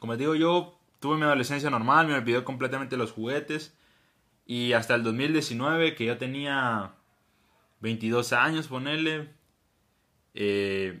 Como 0.00 0.12
les 0.12 0.20
digo, 0.20 0.34
yo 0.34 0.78
tuve 0.98 1.16
mi 1.16 1.22
adolescencia 1.22 1.70
normal, 1.70 2.08
me 2.08 2.14
olvidé 2.14 2.42
completamente 2.42 2.96
los 2.96 3.12
juguetes. 3.12 3.74
Y 4.46 4.72
hasta 4.72 4.94
el 4.94 5.02
2019, 5.04 5.94
que 5.94 6.04
yo 6.04 6.18
tenía 6.18 6.92
22 7.80 8.32
años, 8.32 8.66
ponerle. 8.66 9.30
Eh, 10.34 11.00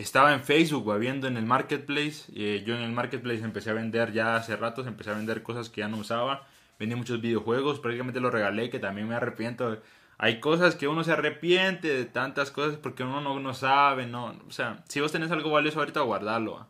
estaba 0.00 0.32
en 0.32 0.42
Facebook, 0.42 0.98
viendo 0.98 1.26
en 1.26 1.36
el 1.36 1.46
marketplace. 1.46 2.30
Eh, 2.34 2.62
yo 2.66 2.74
en 2.74 2.82
el 2.82 2.92
marketplace 2.92 3.42
empecé 3.42 3.70
a 3.70 3.74
vender 3.74 4.12
ya 4.12 4.36
hace 4.36 4.56
rato, 4.56 4.86
empecé 4.86 5.10
a 5.10 5.14
vender 5.14 5.42
cosas 5.42 5.68
que 5.68 5.80
ya 5.80 5.88
no 5.88 5.98
usaba. 5.98 6.46
Vendí 6.78 6.94
muchos 6.94 7.20
videojuegos, 7.20 7.80
prácticamente 7.80 8.20
los 8.20 8.32
regalé, 8.32 8.70
que 8.70 8.78
también 8.78 9.08
me 9.08 9.14
arrepiento. 9.14 9.78
Hay 10.18 10.40
cosas 10.40 10.74
que 10.76 10.88
uno 10.88 11.04
se 11.04 11.12
arrepiente 11.12 11.88
de 11.88 12.04
tantas 12.04 12.50
cosas 12.50 12.76
porque 12.76 13.02
uno 13.02 13.20
no, 13.20 13.38
no 13.40 13.54
sabe, 13.54 14.06
no. 14.06 14.38
O 14.46 14.50
sea, 14.50 14.84
si 14.88 15.00
vos 15.00 15.12
tenés 15.12 15.30
algo 15.30 15.50
valioso 15.50 15.78
ahorita, 15.80 16.00
guardarlo. 16.00 16.66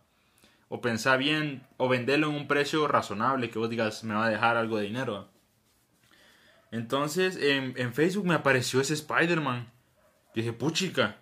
O 0.69 0.81
pensar 0.81 1.19
bien, 1.19 1.67
o 1.77 1.89
venderlo 1.89 2.29
en 2.29 2.35
un 2.35 2.49
precio 2.49 2.87
razonable, 2.89 3.51
que 3.51 3.59
vos 3.59 3.71
digas, 3.71 4.05
me 4.05 4.15
va 4.15 4.27
a 4.27 4.31
dejar 4.31 4.57
algo 4.57 4.79
de 4.79 4.85
dinero. 4.85 5.29
Entonces, 6.71 7.37
en, 7.37 7.75
en 7.77 7.93
Facebook 7.93 8.27
me 8.27 8.35
apareció 8.35 8.81
ese 8.81 8.95
Spider-Man. 8.95 9.71
Dije, 10.35 10.53
puchica, 10.53 11.17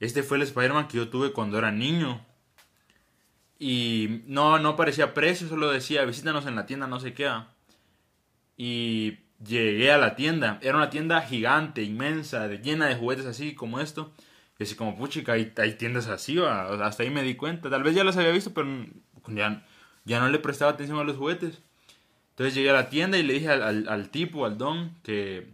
este 0.00 0.22
fue 0.22 0.36
el 0.36 0.44
Spider-Man 0.44 0.88
que 0.88 0.96
yo 0.98 1.08
tuve 1.08 1.32
cuando 1.32 1.58
era 1.58 1.70
niño. 1.72 2.24
Y 3.58 4.22
no, 4.26 4.58
no 4.58 4.70
aparecía 4.70 5.14
precio, 5.14 5.48
solo 5.48 5.70
decía, 5.70 6.04
visítanos 6.04 6.46
en 6.46 6.54
la 6.54 6.66
tienda, 6.66 6.86
no 6.86 7.00
sé 7.00 7.14
qué. 7.14 7.26
Ah". 7.26 7.48
Y 8.56 9.18
llegué 9.44 9.92
a 9.92 9.98
la 9.98 10.16
tienda. 10.16 10.58
Era 10.62 10.76
una 10.76 10.90
tienda 10.90 11.20
gigante, 11.22 11.82
inmensa, 11.82 12.46
llena 12.48 12.86
de 12.86 12.96
juguetes 12.96 13.26
así 13.26 13.54
como 13.54 13.80
esto. 13.80 14.12
Y 14.58 14.64
así 14.64 14.74
como, 14.74 14.96
puchica, 14.96 15.32
hay, 15.32 15.52
hay 15.56 15.74
tiendas 15.74 16.08
así, 16.08 16.38
hasta 16.38 17.02
ahí 17.02 17.10
me 17.10 17.22
di 17.22 17.36
cuenta. 17.36 17.70
Tal 17.70 17.82
vez 17.82 17.94
ya 17.94 18.04
las 18.04 18.16
había 18.16 18.32
visto, 18.32 18.52
pero 18.52 18.68
ya, 19.28 19.64
ya 20.04 20.20
no 20.20 20.28
le 20.28 20.38
prestaba 20.38 20.72
atención 20.72 20.98
a 20.98 21.04
los 21.04 21.16
juguetes. 21.16 21.60
Entonces 22.30 22.54
llegué 22.54 22.70
a 22.70 22.74
la 22.74 22.88
tienda 22.88 23.18
y 23.18 23.24
le 23.24 23.34
dije 23.34 23.48
al, 23.48 23.88
al, 23.88 24.10
tipo, 24.10 24.46
al 24.46 24.58
don, 24.58 24.96
que, 25.02 25.48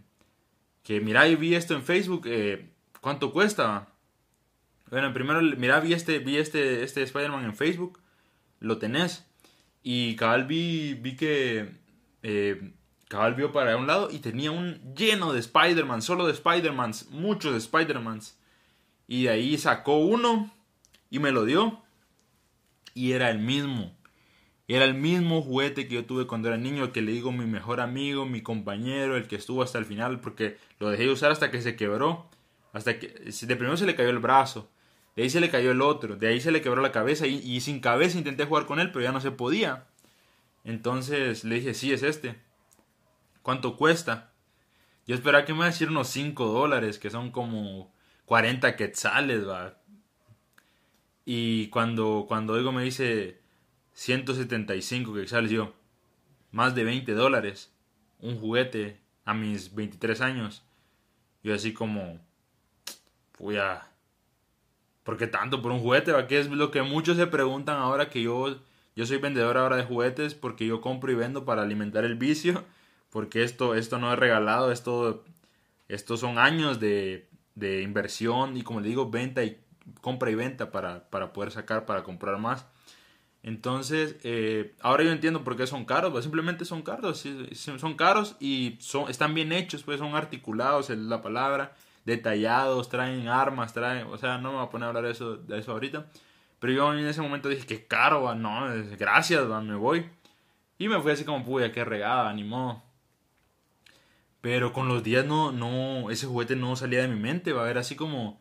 que 0.83 1.01
mira, 1.01 1.27
y 1.27 1.35
vi 1.35 1.55
esto 1.55 1.73
en 1.75 1.83
Facebook, 1.83 2.23
eh, 2.25 2.69
¿cuánto 3.01 3.31
cuesta? 3.31 3.87
Bueno, 4.89 5.13
primero, 5.13 5.41
mira, 5.41 5.79
vi 5.79 5.93
este, 5.93 6.19
vi 6.19 6.37
este, 6.37 6.83
este 6.83 7.01
Spider-Man 7.03 7.45
en 7.45 7.55
Facebook, 7.55 7.99
lo 8.59 8.77
tenés. 8.77 9.25
Y 9.81 10.15
cabal 10.15 10.45
vi, 10.45 10.93
vi 10.95 11.15
que 11.15 11.75
eh, 12.23 12.73
cabal 13.07 13.35
vio 13.35 13.51
para 13.51 13.77
un 13.77 13.87
lado 13.87 14.09
y 14.11 14.19
tenía 14.19 14.51
un 14.51 14.95
lleno 14.95 15.33
de 15.33 15.39
Spider-Man, 15.39 16.01
solo 16.01 16.25
de 16.25 16.33
Spider-Mans, 16.33 17.09
muchos 17.11 17.51
de 17.51 17.59
Spider-Mans. 17.59 18.37
Y 19.07 19.23
de 19.23 19.29
ahí 19.29 19.57
sacó 19.57 19.97
uno 19.97 20.51
y 21.09 21.19
me 21.19 21.31
lo 21.31 21.45
dio. 21.45 21.81
Y 22.93 23.11
era 23.11 23.29
el 23.29 23.39
mismo. 23.39 23.95
Era 24.67 24.85
el 24.85 24.95
mismo 24.95 25.41
juguete 25.41 25.87
que 25.87 25.95
yo 25.95 26.05
tuve 26.05 26.25
cuando 26.25 26.47
era 26.47 26.57
niño, 26.57 26.91
que 26.91 27.01
le 27.01 27.11
digo 27.11 27.31
mi 27.31 27.45
mejor 27.45 27.79
amigo, 27.81 28.25
mi 28.25 28.41
compañero, 28.41 29.15
el 29.15 29.27
que 29.27 29.35
estuvo 29.35 29.61
hasta 29.61 29.77
el 29.77 29.85
final, 29.85 30.19
porque 30.21 30.57
lo 30.79 30.89
dejé 30.89 31.03
de 31.03 31.11
usar 31.11 31.31
hasta 31.31 31.51
que 31.51 31.61
se 31.61 31.75
quebró. 31.75 32.29
Hasta 32.73 32.99
que 32.99 33.07
de 33.07 33.55
primero 33.55 33.77
se 33.77 33.85
le 33.85 33.95
cayó 33.95 34.09
el 34.09 34.19
brazo, 34.19 34.69
de 35.15 35.23
ahí 35.23 35.29
se 35.29 35.39
le 35.39 35.49
cayó 35.49 35.71
el 35.71 35.81
otro, 35.81 36.17
de 36.17 36.27
ahí 36.27 36.41
se 36.41 36.51
le 36.51 36.61
quebró 36.61 36.81
la 36.81 36.91
cabeza 36.91 37.25
y, 37.25 37.61
sin 37.61 37.79
cabeza 37.79 38.17
intenté 38.17 38.45
jugar 38.45 38.65
con 38.65 38.79
él, 38.79 38.91
pero 38.91 39.03
ya 39.03 39.13
no 39.13 39.21
se 39.21 39.31
podía. 39.31 39.87
Entonces 40.65 41.43
le 41.45 41.55
dije, 41.55 41.73
sí, 41.73 41.93
es 41.93 42.03
este. 42.03 42.35
¿Cuánto 43.41 43.77
cuesta? 43.77 44.33
Yo 45.07 45.15
esperaba 45.15 45.45
que 45.45 45.53
me 45.53 45.59
iba 45.59 45.65
a 45.65 45.69
decir 45.69 45.89
unos 45.89 46.09
5 46.09 46.45
dólares, 46.47 46.99
que 46.99 47.09
son 47.09 47.31
como 47.31 47.93
40 48.25 48.75
quetzales, 48.75 49.47
va. 49.47 49.77
Y 51.23 51.67
cuando, 51.67 52.25
cuando 52.27 52.53
oigo 52.53 52.71
me 52.71 52.83
dice 52.83 53.39
175 53.93 55.13
quetzales, 55.13 55.51
yo, 55.51 55.73
más 56.51 56.75
de 56.75 56.83
20 56.83 57.13
dólares, 57.13 57.71
un 58.19 58.37
juguete 58.39 58.99
a 59.23 59.33
mis 59.33 59.73
23 59.73 60.19
años. 60.21 60.63
Yo 61.41 61.53
así 61.53 61.73
como, 61.73 62.19
voy 63.37 63.57
a 63.57 63.94
¿Por 65.05 65.17
qué 65.17 65.27
tanto 65.27 65.61
por 65.61 65.71
un 65.71 65.81
juguete? 65.81 66.11
Que 66.27 66.39
es 66.39 66.49
lo 66.49 66.71
que 66.71 66.81
muchos 66.81 67.15
se 67.15 67.27
preguntan 67.27 67.77
ahora 67.77 68.09
que 68.09 68.23
yo, 68.23 68.57
yo 68.95 69.05
soy 69.05 69.17
vendedor 69.17 69.55
ahora 69.55 69.75
de 69.75 69.83
juguetes 69.83 70.33
porque 70.33 70.65
yo 70.65 70.81
compro 70.81 71.11
y 71.11 71.15
vendo 71.15 71.45
para 71.45 71.61
alimentar 71.61 72.05
el 72.05 72.15
vicio. 72.15 72.63
Porque 73.11 73.43
esto, 73.43 73.75
esto 73.75 73.99
no 73.99 74.11
es 74.11 74.17
regalado, 74.17 74.71
esto, 74.71 75.23
estos 75.87 76.19
son 76.21 76.39
años 76.39 76.79
de, 76.79 77.29
de 77.53 77.83
inversión 77.83 78.57
y 78.57 78.63
como 78.63 78.81
le 78.81 78.89
digo, 78.89 79.11
venta 79.11 79.43
y 79.43 79.59
compra 80.01 80.31
y 80.31 80.35
venta 80.35 80.71
para, 80.71 81.07
para 81.11 81.33
poder 81.33 81.51
sacar, 81.51 81.85
para 81.85 82.03
comprar 82.03 82.39
más. 82.39 82.65
Entonces, 83.43 84.15
eh, 84.23 84.73
ahora 84.81 85.03
yo 85.03 85.11
entiendo 85.11 85.43
por 85.43 85.55
qué 85.55 85.67
son 85.67 85.85
caros, 85.85 86.23
simplemente 86.23 86.65
son 86.65 86.81
caros, 86.81 87.23
son 87.53 87.93
caros 87.93 88.37
y 88.39 88.75
son, 88.79 89.07
están 89.07 89.35
bien 89.35 89.51
hechos, 89.51 89.83
pues 89.83 89.99
son 89.99 90.15
articulados, 90.15 90.89
es 90.89 90.97
la 90.97 91.21
palabra 91.21 91.75
detallados, 92.05 92.89
traen 92.89 93.27
armas, 93.27 93.73
traen, 93.73 94.07
o 94.07 94.17
sea, 94.17 94.37
no 94.37 94.51
me 94.51 94.57
voy 94.57 94.65
a 94.65 94.69
poner 94.69 94.85
a 94.85 94.87
hablar 94.89 95.03
de 95.03 95.11
eso, 95.11 95.37
de 95.37 95.59
eso 95.59 95.71
ahorita. 95.71 96.05
Pero 96.59 96.73
yo 96.73 96.93
en 96.93 97.05
ese 97.05 97.21
momento 97.21 97.49
dije, 97.49 97.65
qué 97.65 97.85
caro, 97.85 98.33
no, 98.35 98.67
gracias, 98.97 99.45
me 99.63 99.75
voy. 99.75 100.09
Y 100.77 100.87
me 100.87 101.01
fui 101.01 101.11
así 101.11 101.25
como, 101.25 101.43
puya, 101.43 101.71
qué 101.71 101.83
regada, 101.83 102.31
ni 102.33 102.43
modo. 102.43 102.83
Pero 104.41 104.73
con 104.73 104.87
los 104.87 105.03
días 105.03 105.25
no, 105.25 105.51
no, 105.51 106.09
ese 106.11 106.27
juguete 106.27 106.55
no 106.55 106.75
salía 106.75 107.01
de 107.01 107.07
mi 107.07 107.19
mente, 107.19 107.53
va 107.53 107.63
a 107.63 107.65
ver 107.65 107.79
así 107.79 107.95
como, 107.95 108.39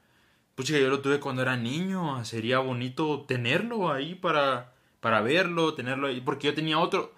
pucha, 0.55 0.79
yo 0.79 0.91
lo 0.91 1.01
tuve 1.01 1.19
cuando 1.21 1.43
era 1.43 1.57
niño, 1.57 2.23
sería 2.25 2.59
bonito 2.59 3.25
tenerlo 3.27 3.91
ahí 3.91 4.15
para, 4.15 4.75
para 5.01 5.23
verlo, 5.23 5.75
tenerlo 5.75 6.09
ahí, 6.09 6.21
porque 6.21 6.49
yo 6.49 6.55
tenía 6.55 6.79
otro, 6.79 7.15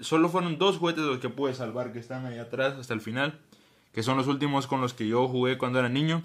solo 0.00 0.30
fueron 0.30 0.58
dos 0.58 0.78
juguetes 0.78 1.04
los 1.04 1.18
que 1.18 1.28
pude 1.28 1.52
salvar 1.54 1.92
que 1.92 1.98
están 1.98 2.24
ahí 2.24 2.38
atrás 2.38 2.74
hasta 2.74 2.94
el 2.94 3.02
final 3.02 3.38
que 3.92 4.02
son 4.02 4.16
los 4.16 4.26
últimos 4.26 4.66
con 4.66 4.80
los 4.80 4.94
que 4.94 5.06
yo 5.06 5.28
jugué 5.28 5.58
cuando 5.58 5.78
era 5.78 5.88
niño. 5.88 6.22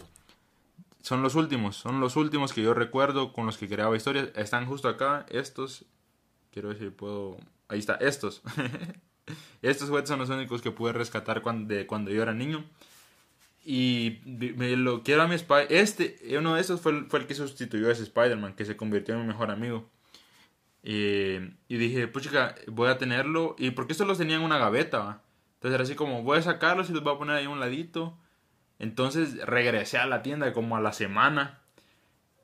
Son 1.01 1.21
los 1.21 1.35
últimos, 1.35 1.75
son 1.75 1.99
los 1.99 2.15
últimos 2.15 2.53
que 2.53 2.61
yo 2.61 2.73
recuerdo 2.73 3.31
con 3.33 3.45
los 3.45 3.57
que 3.57 3.67
creaba 3.67 3.95
historias. 3.95 4.29
Están 4.35 4.65
justo 4.65 4.89
acá, 4.89 5.25
estos. 5.29 5.85
Quiero 6.51 6.69
ver 6.69 6.79
si 6.79 6.89
puedo. 6.89 7.37
Ahí 7.67 7.79
está, 7.79 7.95
estos. 7.95 8.41
estos 9.61 9.89
juguetes 9.89 10.09
son 10.09 10.19
los 10.19 10.29
únicos 10.29 10.61
que 10.61 10.71
pude 10.71 10.93
rescatar 10.93 11.41
cuando, 11.41 11.73
de 11.73 11.85
cuando 11.85 12.11
yo 12.11 12.21
era 12.21 12.33
niño. 12.33 12.65
Y 13.63 14.19
me 14.25 14.75
lo 14.77 15.03
quiero 15.03 15.23
a 15.23 15.27
mi 15.27 15.35
Spider. 15.35 15.67
Este, 15.69 16.17
uno 16.37 16.55
de 16.55 16.61
esos 16.61 16.79
fue 16.79 17.03
fue 17.09 17.19
el 17.19 17.27
que 17.27 17.35
sustituyó 17.35 17.89
a 17.89 17.91
ese 17.91 18.03
Spider-Man, 18.03 18.53
que 18.53 18.65
se 18.65 18.77
convirtió 18.77 19.13
en 19.13 19.21
mi 19.21 19.27
mejor 19.27 19.51
amigo. 19.51 19.89
y 20.83 21.49
dije, 21.67 22.07
pues 22.07 22.25
chica, 22.25 22.55
voy 22.67 22.89
a 22.89 22.97
tenerlo. 22.97 23.55
Y 23.59 23.71
porque 23.71 23.91
estos 23.91 24.07
los 24.07 24.17
tenía 24.17 24.37
en 24.37 24.41
una 24.43 24.57
gaveta, 24.57 25.21
entonces 25.57 25.75
era 25.75 25.83
así 25.83 25.95
como, 25.95 26.21
voy 26.21 26.37
a 26.37 26.41
sacarlos 26.43 26.89
y 26.89 26.93
los 26.93 27.03
voy 27.03 27.15
a 27.15 27.17
poner 27.17 27.37
ahí 27.37 27.45
a 27.45 27.49
un 27.49 27.59
ladito. 27.59 28.15
Entonces 28.77 29.43
regresé 29.43 29.97
a 29.97 30.05
la 30.05 30.21
tienda 30.21 30.53
como 30.53 30.77
a 30.77 30.81
la 30.81 30.93
semana 30.93 31.61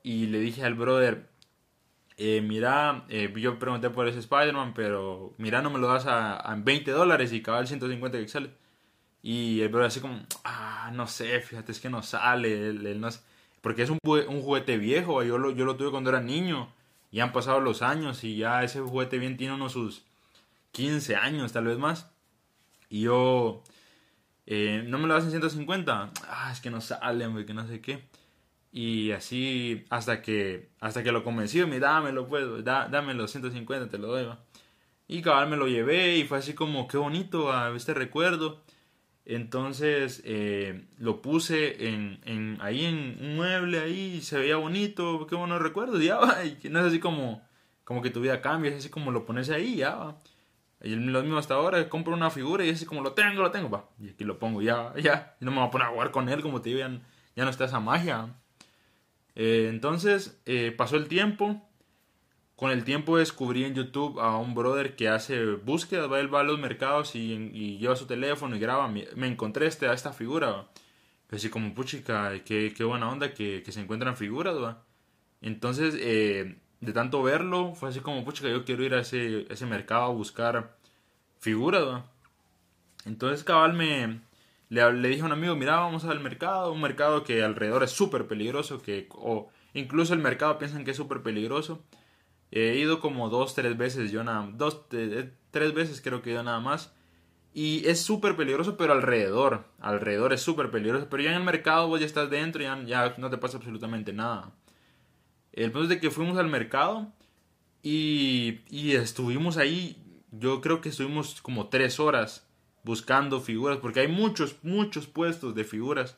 y 0.02 0.26
le 0.26 0.40
dije 0.40 0.64
al 0.64 0.74
brother, 0.74 1.28
eh, 2.16 2.40
mira, 2.40 3.04
eh, 3.08 3.32
yo 3.36 3.58
pregunté 3.60 3.90
por 3.90 4.08
ese 4.08 4.18
Spider-Man, 4.18 4.74
pero 4.74 5.32
mira, 5.38 5.62
no 5.62 5.70
me 5.70 5.78
lo 5.78 5.86
das 5.86 6.06
a, 6.06 6.36
a 6.36 6.56
20 6.56 6.90
dólares 6.90 7.32
y 7.32 7.40
cabal 7.40 7.68
150 7.68 8.18
que 8.18 8.28
sale. 8.28 8.50
Y 9.22 9.60
el 9.60 9.68
brother 9.68 9.86
así 9.86 10.00
como, 10.00 10.20
ah, 10.42 10.90
no 10.92 11.06
sé, 11.06 11.40
fíjate, 11.40 11.70
es 11.70 11.80
que 11.80 11.90
no 11.90 12.02
sale, 12.02 12.68
él, 12.68 13.00
no 13.00 13.08
porque 13.60 13.82
es 13.82 13.90
un, 13.90 13.98
un, 14.04 14.42
juguete 14.42 14.76
viejo, 14.76 15.22
yo 15.22 15.38
lo, 15.38 15.52
yo 15.52 15.64
lo 15.64 15.76
tuve 15.76 15.90
cuando 15.90 16.10
era 16.10 16.20
niño, 16.20 16.68
y 17.10 17.20
han 17.20 17.32
pasado 17.32 17.60
los 17.60 17.80
años 17.80 18.24
y 18.24 18.36
ya 18.36 18.64
ese 18.64 18.80
juguete 18.80 19.18
bien 19.18 19.36
tiene 19.36 19.54
unos 19.54 19.72
sus 19.72 20.04
15 20.72 21.16
años, 21.16 21.52
tal 21.52 21.64
vez 21.64 21.78
más. 21.78 22.10
Y 22.88 23.02
yo, 23.02 23.62
eh, 24.46 24.84
¿no 24.86 24.98
me 24.98 25.08
lo 25.08 25.14
das 25.14 25.24
en 25.24 25.30
150? 25.30 26.12
Ah, 26.28 26.50
es 26.52 26.60
que 26.60 26.70
no 26.70 26.80
sale, 26.80 27.26
hombre, 27.26 27.46
que 27.46 27.54
no 27.54 27.66
sé 27.66 27.80
qué. 27.80 28.04
Y 28.72 29.12
así 29.12 29.84
hasta 29.90 30.20
que 30.22 30.70
hasta 30.80 31.02
que 31.04 31.12
lo 31.12 31.24
convencí, 31.24 31.64
me 31.64 31.78
dámelo, 31.80 32.26
pues, 32.26 32.64
da, 32.64 32.88
dámelo, 32.88 33.28
150, 33.28 33.88
te 33.88 33.98
lo 33.98 34.08
doy, 34.08 34.26
Y 35.08 35.22
cabal 35.22 35.48
me 35.48 35.56
lo 35.56 35.68
llevé 35.68 36.16
y 36.18 36.24
fue 36.24 36.38
así 36.38 36.54
como, 36.54 36.88
qué 36.88 36.96
bonito 36.98 37.52
ah, 37.52 37.72
este 37.76 37.94
recuerdo. 37.94 38.62
Entonces 39.26 40.22
eh, 40.24 40.86
lo 40.98 41.22
puse 41.22 41.88
en, 41.88 42.20
en, 42.24 42.58
ahí 42.60 42.84
en 42.84 43.16
un 43.20 43.36
mueble, 43.36 43.78
ahí 43.80 44.20
se 44.20 44.38
veía 44.38 44.56
bonito, 44.56 45.26
qué 45.26 45.34
buenos 45.34 45.62
recuerdos, 45.62 46.02
ya 46.02 46.16
va. 46.16 46.44
Y 46.44 46.58
no 46.68 46.80
es 46.80 46.86
así 46.86 47.00
como, 47.00 47.42
como 47.84 48.02
que 48.02 48.10
tu 48.10 48.20
vida 48.20 48.40
cambia, 48.42 48.70
es 48.70 48.78
así 48.78 48.90
como 48.90 49.10
lo 49.12 49.24
pones 49.24 49.50
ahí, 49.50 49.76
ya 49.76 49.94
va. 49.94 50.18
Y 50.84 50.96
lo 50.96 51.22
mismo 51.22 51.38
hasta 51.38 51.54
ahora, 51.54 51.88
compro 51.88 52.12
una 52.12 52.30
figura 52.30 52.64
y 52.64 52.70
así 52.70 52.84
como 52.84 53.00
lo 53.00 53.12
tengo, 53.12 53.42
lo 53.42 53.50
tengo, 53.50 53.70
va. 53.70 53.88
Y 53.98 54.10
aquí 54.10 54.22
lo 54.22 54.38
pongo, 54.38 54.60
ya, 54.60 54.92
ya. 54.96 55.34
Y 55.40 55.44
no 55.46 55.50
me 55.50 55.58
voy 55.58 55.68
a 55.68 55.70
poner 55.70 55.88
a 55.88 55.90
jugar 55.90 56.10
con 56.10 56.28
él, 56.28 56.42
como 56.42 56.60
te 56.60 56.68
digo, 56.68 56.80
ya, 56.80 57.44
no 57.44 57.50
está 57.50 57.64
esa 57.64 57.80
magia. 57.80 58.34
Eh, 59.34 59.68
entonces, 59.70 60.40
eh, 60.44 60.74
pasó 60.76 60.96
el 60.96 61.08
tiempo. 61.08 61.66
Con 62.54 62.70
el 62.70 62.84
tiempo 62.84 63.16
descubrí 63.16 63.64
en 63.64 63.74
YouTube 63.74 64.20
a 64.20 64.36
un 64.36 64.54
brother 64.54 64.94
que 64.94 65.08
hace 65.08 65.54
búsquedas, 65.54 66.10
va, 66.12 66.20
él 66.20 66.32
va 66.32 66.40
a 66.40 66.44
los 66.44 66.58
mercados 66.58 67.16
y, 67.16 67.78
lleva 67.78 67.96
su 67.96 68.06
teléfono 68.06 68.54
y 68.54 68.58
graba. 68.60 68.86
Me 68.88 69.26
encontré 69.26 69.66
este, 69.66 69.88
a 69.88 69.94
esta 69.94 70.12
figura, 70.12 70.68
Así 71.30 71.48
como, 71.50 71.74
puchica, 71.74 72.32
qué, 72.44 72.72
qué 72.76 72.84
buena 72.84 73.10
onda 73.10 73.34
que, 73.34 73.62
que 73.64 73.72
se 73.72 73.80
encuentran 73.80 74.16
figuras, 74.16 74.54
va. 74.54 74.84
Entonces, 75.40 75.96
eh, 75.98 76.58
de 76.84 76.92
tanto 76.92 77.22
verlo, 77.22 77.74
fue 77.74 77.88
así 77.88 78.00
como, 78.00 78.24
pucha, 78.24 78.48
yo 78.48 78.64
quiero 78.64 78.84
ir 78.84 78.94
a 78.94 79.00
ese, 79.00 79.46
ese 79.52 79.66
mercado 79.66 80.04
a 80.04 80.08
buscar 80.08 80.76
figuras, 81.40 82.02
Entonces, 83.06 83.44
cabal, 83.44 83.74
me, 83.74 84.20
le, 84.68 84.92
le, 84.92 85.08
dije 85.08 85.22
a 85.22 85.26
un 85.26 85.32
amigo, 85.32 85.54
mira, 85.56 85.76
vamos 85.76 86.04
al 86.04 86.20
mercado, 86.20 86.72
un 86.72 86.80
mercado 86.80 87.24
que 87.24 87.42
alrededor 87.42 87.82
es 87.82 87.90
súper 87.90 88.26
peligroso, 88.26 88.80
que 88.82 89.08
o 89.10 89.50
Incluso 89.74 90.14
el 90.14 90.20
mercado 90.20 90.58
piensan 90.58 90.84
que 90.84 90.92
es 90.92 90.96
súper 90.96 91.22
peligroso. 91.22 91.82
He 92.52 92.76
ido 92.76 93.00
como 93.00 93.28
dos, 93.28 93.54
tres 93.54 93.76
veces 93.76 94.12
yo 94.12 94.22
nada 94.24 94.48
dos, 94.54 94.82
eh, 94.92 95.32
tres 95.50 95.74
veces 95.74 96.00
creo 96.00 96.22
que 96.22 96.32
yo 96.32 96.42
nada 96.42 96.60
más. 96.60 96.94
Y 97.52 97.86
es 97.86 98.00
súper 98.00 98.36
peligroso, 98.36 98.76
pero 98.76 98.92
alrededor, 98.92 99.64
alrededor 99.80 100.32
es 100.32 100.42
súper 100.42 100.70
peligroso. 100.70 101.08
Pero 101.10 101.24
ya 101.24 101.30
en 101.30 101.38
el 101.38 101.44
mercado 101.44 101.88
vos 101.88 102.00
ya 102.00 102.06
estás 102.06 102.30
dentro 102.30 102.62
ya, 102.62 102.80
ya 102.84 103.14
no 103.18 103.30
te 103.30 103.38
pasa 103.38 103.58
absolutamente 103.58 104.12
nada. 104.12 104.52
El 105.54 105.70
punto 105.70 105.84
es 105.84 105.88
de 105.88 106.00
que 106.00 106.10
fuimos 106.10 106.36
al 106.36 106.48
mercado 106.48 107.12
y, 107.82 108.60
y 108.68 108.96
estuvimos 108.96 109.56
ahí, 109.56 109.96
yo 110.32 110.60
creo 110.60 110.80
que 110.80 110.88
estuvimos 110.88 111.40
como 111.40 111.68
tres 111.68 112.00
horas 112.00 112.46
buscando 112.82 113.40
figuras, 113.40 113.78
porque 113.78 114.00
hay 114.00 114.08
muchos, 114.08 114.56
muchos 114.62 115.06
puestos 115.06 115.54
de 115.54 115.64
figuras. 115.64 116.16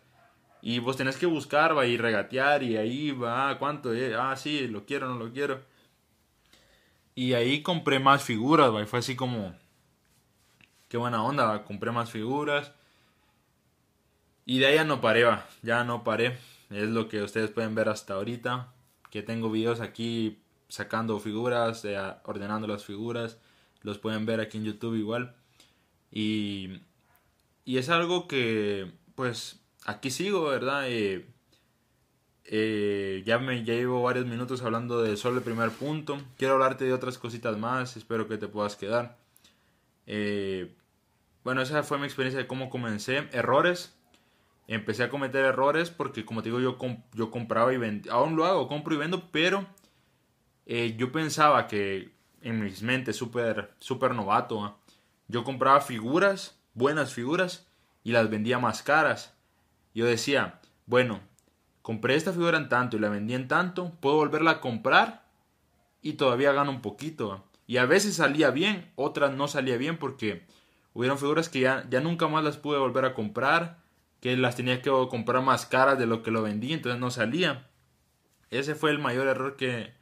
Y 0.63 0.81
vos 0.81 0.97
tenés 0.97 1.17
que 1.17 1.27
buscar, 1.27 1.77
va 1.77 1.87
y 1.87 1.97
regatear, 1.97 2.63
y 2.63 2.77
ahí 2.77 3.13
va, 3.13 3.51
ah, 3.51 3.59
¿cuánto? 3.59 3.93
Ah, 4.19 4.35
sí, 4.37 4.67
lo 4.67 4.85
quiero, 4.85 5.07
no 5.09 5.17
lo 5.17 5.33
quiero. 5.33 5.63
Y 7.15 7.35
ahí 7.35 7.63
compré 7.63 7.99
más 8.01 8.25
figuras, 8.25 8.73
y 8.83 8.87
fue 8.87 8.99
así 8.99 9.15
como, 9.15 9.55
qué 10.89 10.97
buena 10.97 11.23
onda, 11.23 11.63
compré 11.65 11.93
más 11.93 12.11
figuras. 12.11 12.73
Y 14.45 14.59
de 14.59 14.67
ahí 14.67 14.75
ya 14.77 14.85
no 14.85 15.01
paré, 15.01 15.25
va, 15.25 15.47
ya 15.63 15.85
no 15.85 16.03
paré. 16.05 16.39
Es 16.71 16.89
lo 16.89 17.09
que 17.09 17.23
ustedes 17.23 17.51
pueden 17.51 17.75
ver 17.75 17.89
hasta 17.89 18.15
ahorita, 18.15 18.73
que 19.17 19.23
tengo 19.23 19.51
videos 19.51 19.81
aquí 19.81 20.43
sacando 20.69 21.19
figuras, 21.21 21.87
ordenando 22.25 22.67
las 22.67 22.85
figuras, 22.85 23.39
los 23.81 23.97
pueden 23.97 24.27
ver 24.27 24.41
aquí 24.41 24.59
en 24.59 24.65
YouTube 24.65 24.95
igual. 24.95 25.35
Y, 26.13 26.83
y 27.65 27.79
es 27.79 27.89
algo 27.89 28.29
que, 28.29 28.93
pues, 29.15 29.59
aquí 29.87 30.11
sigo, 30.11 30.45
¿verdad? 30.45 30.83
Eh, 30.91 31.25
eh, 32.45 33.23
ya 33.25 33.39
me 33.39 33.65
llevo 33.65 34.03
varios 34.03 34.27
minutos 34.27 34.61
hablando 34.61 35.01
de 35.01 35.17
solo 35.17 35.39
el 35.39 35.43
primer 35.43 35.71
punto. 35.71 36.19
Quiero 36.37 36.53
hablarte 36.53 36.85
de 36.85 36.93
otras 36.93 37.17
cositas 37.17 37.57
más, 37.57 37.97
espero 37.97 38.29
que 38.29 38.37
te 38.37 38.49
puedas 38.49 38.77
quedar. 38.77 39.17
Eh, 40.07 40.75
bueno, 41.43 41.63
esa 41.63 41.83
fue 41.85 41.97
mi 41.97 42.05
experiencia 42.05 42.39
de 42.39 42.47
cómo 42.47 42.69
comencé. 42.69 43.31
Errores. 43.33 43.97
Empecé 44.69 45.05
a 45.05 45.09
cometer 45.09 45.45
errores 45.45 45.91
porque, 45.91 46.25
como 46.25 46.43
te 46.43 46.49
digo, 46.49 46.61
yo, 46.61 46.79
yo 47.13 47.31
compraba 47.31 47.73
y 47.73 47.77
vendía. 47.77 48.13
Aún 48.13 48.37
lo 48.37 48.45
hago, 48.47 48.69
compro 48.69 48.95
y 48.95 48.99
vendo, 48.99 49.31
pero 49.31 49.67
yo 50.67 51.13
pensaba 51.13 51.69
que 51.69 52.13
en 52.43 52.61
mis 52.61 52.83
mentes 52.83 53.17
súper 53.17 53.73
super 53.79 54.15
novato, 54.15 54.79
yo 55.29 55.45
compraba 55.45 55.81
figuras, 55.81 56.61
buenas 56.75 57.13
figuras, 57.15 57.67
y 58.03 58.13
las 58.13 58.31
vendía 58.31 58.59
más 58.59 58.83
caras. 58.83 59.35
Yo 59.95 60.07
decía, 60.07 60.61
bueno, 60.87 61.21
compré 61.83 62.15
esta 62.15 62.33
figura 62.33 62.59
en 62.59 62.69
tanto 62.69 62.97
y 62.97 63.01
la 63.01 63.09
vendí 63.09 63.35
en 63.35 63.49
tanto, 63.49 63.93
puedo 64.01 64.17
volverla 64.17 64.51
a 64.53 64.61
comprar 64.61 65.25
y 66.03 66.13
todavía 66.13 66.53
gano 66.53 66.71
un 66.71 66.83
poquito. 66.83 67.45
Y 67.67 67.79
a 67.79 67.87
veces 67.87 68.17
salía 68.17 68.51
bien, 68.51 68.93
otras 68.95 69.33
no 69.33 69.49
salía 69.49 69.77
bien 69.77 69.99
porque 69.99 70.47
hubieron 70.95 71.19
figuras 71.19 71.49
que 71.49 71.61
ya, 71.61 71.85
ya 71.91 72.01
nunca 72.01 72.29
más 72.29 72.45
las 72.45 72.59
pude 72.59 72.79
volver 72.79 73.05
a 73.05 73.15
comprar, 73.15 73.79
que 74.27 74.37
las 74.37 74.57
tenía 74.57 74.83
que 74.83 74.91
comprar 75.09 75.41
más 75.41 75.67
caras 75.67 76.01
de 76.01 76.07
lo 76.07 76.25
que 76.25 76.33
lo 76.33 76.43
vendí, 76.43 76.73
entonces 76.73 77.01
no 77.01 77.13
salía. 77.13 77.71
Ese 78.51 78.75
fue 78.75 78.91
el 78.91 78.99
mayor 78.99 79.29
error 79.29 79.55
que, 79.55 79.93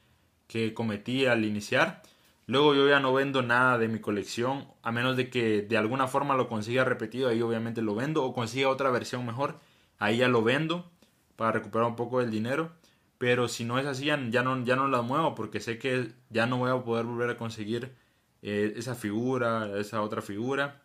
que 0.46 0.72
cometí 0.72 1.26
al 1.26 1.44
iniciar. 1.44 2.00
Luego 2.46 2.74
yo 2.74 2.88
ya 2.88 3.00
no 3.00 3.12
vendo 3.12 3.42
nada 3.42 3.76
de 3.76 3.86
mi 3.86 3.98
colección, 3.98 4.66
a 4.80 4.92
menos 4.92 5.18
de 5.18 5.28
que 5.28 5.60
de 5.60 5.76
alguna 5.76 6.08
forma 6.08 6.36
lo 6.36 6.48
consiga 6.48 6.84
repetido, 6.84 7.28
ahí 7.28 7.42
obviamente 7.42 7.82
lo 7.82 7.94
vendo, 7.94 8.24
o 8.24 8.32
consiga 8.32 8.70
otra 8.70 8.90
versión 8.90 9.26
mejor, 9.26 9.60
ahí 9.98 10.16
ya 10.16 10.28
lo 10.28 10.42
vendo 10.42 10.90
para 11.36 11.52
recuperar 11.52 11.86
un 11.86 11.96
poco 11.96 12.20
del 12.20 12.30
dinero. 12.30 12.72
Pero 13.18 13.46
si 13.46 13.66
no 13.66 13.78
es 13.78 13.84
así, 13.84 14.06
ya 14.06 14.16
no, 14.16 14.64
ya 14.64 14.74
no 14.74 14.88
la 14.88 15.02
muevo 15.02 15.34
porque 15.34 15.60
sé 15.60 15.78
que 15.78 16.12
ya 16.30 16.46
no 16.46 16.56
voy 16.56 16.70
a 16.70 16.82
poder 16.82 17.04
volver 17.04 17.28
a 17.28 17.36
conseguir 17.36 17.94
eh, 18.40 18.72
esa 18.76 18.94
figura, 18.94 19.78
esa 19.78 20.00
otra 20.00 20.22
figura. 20.22 20.82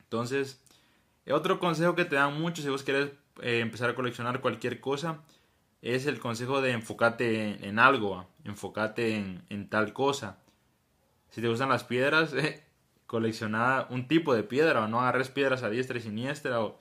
Entonces, 0.00 0.62
otro 1.32 1.58
consejo 1.60 1.94
que 1.94 2.04
te 2.04 2.16
dan 2.16 2.40
mucho 2.40 2.62
si 2.62 2.68
vos 2.68 2.82
querés 2.82 3.10
eh, 3.42 3.60
empezar 3.60 3.90
a 3.90 3.94
coleccionar 3.94 4.40
cualquier 4.40 4.80
cosa 4.80 5.20
es 5.82 6.06
el 6.06 6.18
consejo 6.18 6.60
de 6.60 6.72
enfocarte 6.72 7.66
en, 7.66 7.78
algo, 7.78 8.26
enfocate 8.44 9.14
en, 9.48 9.68
tal 9.68 9.92
cosa 9.92 10.38
si 11.30 11.40
te 11.40 11.48
gustan 11.48 11.68
las 11.68 11.84
piedras, 11.84 12.32
eh, 12.34 12.64
colecciona 13.06 13.86
un 13.90 14.08
tipo 14.08 14.34
de 14.34 14.42
piedra, 14.42 14.84
o 14.84 14.88
no 14.88 15.00
agarres 15.00 15.28
piedras 15.28 15.62
a 15.62 15.70
diestra 15.70 15.98
y 15.98 16.02
siniestra. 16.02 16.60
O... 16.62 16.78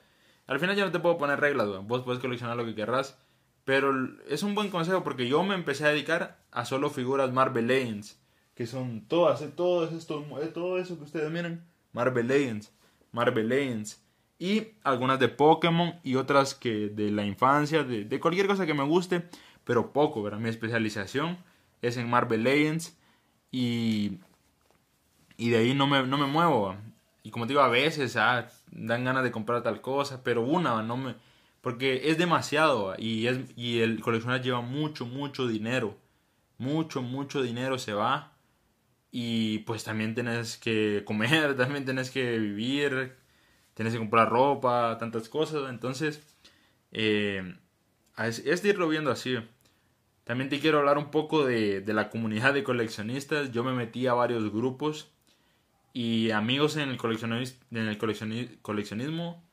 Al 0.47 0.59
final 0.59 0.75
yo 0.75 0.85
no 0.85 0.91
te 0.91 0.99
puedo 0.99 1.17
poner 1.17 1.39
reglas, 1.39 1.67
vos 1.85 2.03
puedes 2.03 2.21
coleccionar 2.21 2.55
lo 2.57 2.65
que 2.65 2.75
querrás. 2.75 3.17
Pero 3.65 3.93
es 4.29 4.43
un 4.43 4.55
buen 4.55 4.69
consejo 4.69 5.03
porque 5.03 5.27
yo 5.27 5.43
me 5.43 5.53
empecé 5.53 5.85
a 5.85 5.89
dedicar 5.89 6.39
a 6.51 6.63
solo 6.63 6.89
figuras 6.89 7.33
Marvel 7.33 7.67
Legends, 7.67 8.17
que 8.55 8.65
son 8.65 9.05
todas, 9.07 9.41
eh, 9.41 9.51
todo, 9.53 9.85
esto, 9.89 10.25
eh, 10.41 10.47
todo 10.47 10.77
eso 10.77 10.97
que 10.97 11.03
ustedes 11.03 11.29
miren, 11.29 11.65
Marvel 11.91 12.27
Legends, 12.27 12.71
Marvel 13.11 13.49
Legends. 13.49 14.01
Y 14.39 14.67
algunas 14.83 15.19
de 15.19 15.29
Pokémon 15.29 15.95
y 16.03 16.15
otras 16.15 16.53
que 16.53 16.89
de 16.89 17.11
la 17.11 17.25
infancia, 17.25 17.83
de, 17.83 18.05
de 18.05 18.19
cualquier 18.19 18.47
cosa 18.47 18.65
que 18.65 18.73
me 18.73 18.83
guste, 18.83 19.23
pero 19.63 19.91
poco, 19.91 20.21
¿verdad? 20.23 20.39
Mi 20.39 20.49
especialización 20.49 21.37
es 21.81 21.97
en 21.97 22.09
Marvel 22.09 22.43
Legends 22.43 22.97
y 23.51 24.19
y 25.37 25.51
de 25.51 25.57
ahí 25.57 25.73
no 25.73 25.87
me, 25.87 26.03
no 26.05 26.17
me 26.17 26.25
muevo. 26.25 26.75
Y 27.23 27.29
como 27.29 27.45
te 27.45 27.53
digo, 27.53 27.61
a 27.61 27.69
veces 27.69 28.15
ah, 28.17 28.49
dan 28.71 29.05
ganas 29.05 29.23
de 29.23 29.31
comprar 29.31 29.61
tal 29.63 29.81
cosa, 29.81 30.23
pero 30.23 30.41
una 30.41 30.81
no 30.81 30.97
me... 30.97 31.15
Porque 31.61 32.09
es 32.09 32.17
demasiado 32.17 32.95
y, 32.97 33.27
es, 33.27 33.39
y 33.55 33.79
el 33.79 34.01
coleccionar 34.01 34.41
lleva 34.41 34.61
mucho, 34.61 35.05
mucho 35.05 35.47
dinero. 35.47 35.97
Mucho, 36.57 37.01
mucho 37.01 37.41
dinero 37.41 37.77
se 37.77 37.93
va. 37.93 38.33
Y 39.11 39.59
pues 39.59 39.83
también 39.83 40.15
tienes 40.15 40.57
que 40.57 41.03
comer, 41.05 41.55
también 41.57 41.85
tienes 41.85 42.09
que 42.09 42.37
vivir, 42.39 43.15
tienes 43.77 43.93
que 43.93 43.99
comprar 43.99 44.29
ropa, 44.29 44.97
tantas 44.97 45.29
cosas. 45.29 45.69
Entonces, 45.69 46.23
eh, 46.91 47.55
es, 48.17 48.65
irlo 48.65 48.87
viendo 48.89 49.11
así. 49.11 49.37
También 50.23 50.49
te 50.49 50.59
quiero 50.59 50.79
hablar 50.79 50.97
un 50.97 51.11
poco 51.11 51.45
de, 51.45 51.83
la 51.85 52.09
comunidad 52.09 52.55
de 52.55 52.63
coleccionistas. 52.63 53.51
Yo 53.51 53.63
me 53.63 53.73
metí 53.73 54.07
a 54.07 54.15
varios 54.15 54.51
grupos 54.51 55.11
y 55.93 56.31
amigos 56.31 56.75
en 56.75 56.89
el, 56.89 56.97
en 57.71 57.87
el 57.87 57.97
coleccionismo 57.97 59.47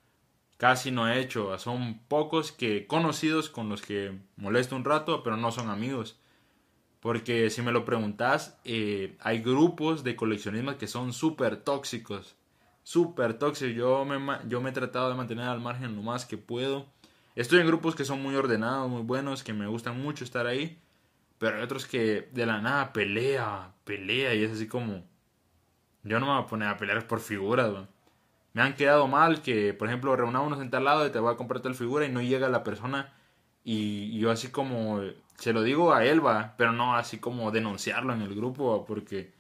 casi 0.56 0.90
no 0.90 1.06
he 1.06 1.20
hecho. 1.20 1.58
Son 1.58 2.00
pocos 2.08 2.50
que 2.50 2.86
conocidos 2.86 3.50
con 3.50 3.68
los 3.68 3.82
que 3.82 4.18
molesto 4.36 4.74
un 4.74 4.84
rato, 4.86 5.22
pero 5.22 5.36
no 5.36 5.52
son 5.52 5.68
amigos. 5.68 6.18
Porque 7.00 7.50
si 7.50 7.60
me 7.60 7.72
lo 7.72 7.84
preguntas, 7.84 8.58
eh, 8.64 9.18
hay 9.20 9.40
grupos 9.40 10.04
de 10.04 10.16
coleccionismo 10.16 10.78
que 10.78 10.86
son 10.86 11.12
súper 11.12 11.58
tóxicos. 11.58 12.36
Súper 12.84 13.34
tóxicos. 13.34 13.74
Yo 13.74 14.04
me, 14.04 14.38
yo 14.48 14.60
me 14.60 14.70
he 14.70 14.72
tratado 14.72 15.08
de 15.08 15.16
mantener 15.16 15.48
al 15.48 15.60
margen 15.60 15.96
lo 15.96 16.02
más 16.02 16.24
que 16.26 16.38
puedo. 16.38 16.86
Estoy 17.34 17.58
en 17.60 17.66
grupos 17.66 17.96
que 17.96 18.04
son 18.04 18.22
muy 18.22 18.36
ordenados, 18.36 18.88
muy 18.88 19.02
buenos, 19.02 19.42
que 19.42 19.52
me 19.52 19.66
gustan 19.66 20.00
mucho 20.00 20.22
estar 20.22 20.46
ahí. 20.46 20.78
Pero 21.38 21.56
hay 21.56 21.62
otros 21.62 21.86
que 21.86 22.28
de 22.32 22.46
la 22.46 22.60
nada 22.60 22.92
pelea, 22.92 23.72
pelea 23.84 24.34
y 24.34 24.44
es 24.44 24.52
así 24.52 24.68
como 24.68 25.02
yo 26.04 26.20
no 26.20 26.26
me 26.26 26.32
voy 26.32 26.42
a 26.42 26.46
poner 26.46 26.68
a 26.68 26.76
pelear 26.76 27.06
por 27.06 27.20
figuras, 27.20 27.72
Me 28.52 28.62
han 28.62 28.74
quedado 28.74 29.08
mal 29.08 29.42
que, 29.42 29.74
por 29.74 29.88
ejemplo, 29.88 30.14
reunámonos 30.16 30.60
en 30.60 30.70
tal 30.70 30.84
lado 30.84 31.06
y 31.06 31.10
te 31.10 31.18
voy 31.18 31.32
a 31.32 31.36
comprar 31.36 31.60
tal 31.62 31.74
figura 31.74 32.06
y 32.06 32.12
no 32.12 32.22
llega 32.22 32.48
la 32.48 32.62
persona 32.62 33.12
y 33.64 34.18
yo 34.18 34.30
así 34.30 34.50
como 34.50 35.00
se 35.36 35.52
lo 35.52 35.62
digo 35.62 35.94
a 35.94 36.04
él, 36.04 36.24
va, 36.24 36.54
pero 36.58 36.72
no 36.72 36.94
así 36.96 37.18
como 37.18 37.50
denunciarlo 37.50 38.12
en 38.14 38.22
el 38.22 38.34
grupo, 38.34 38.84
porque 38.86 39.33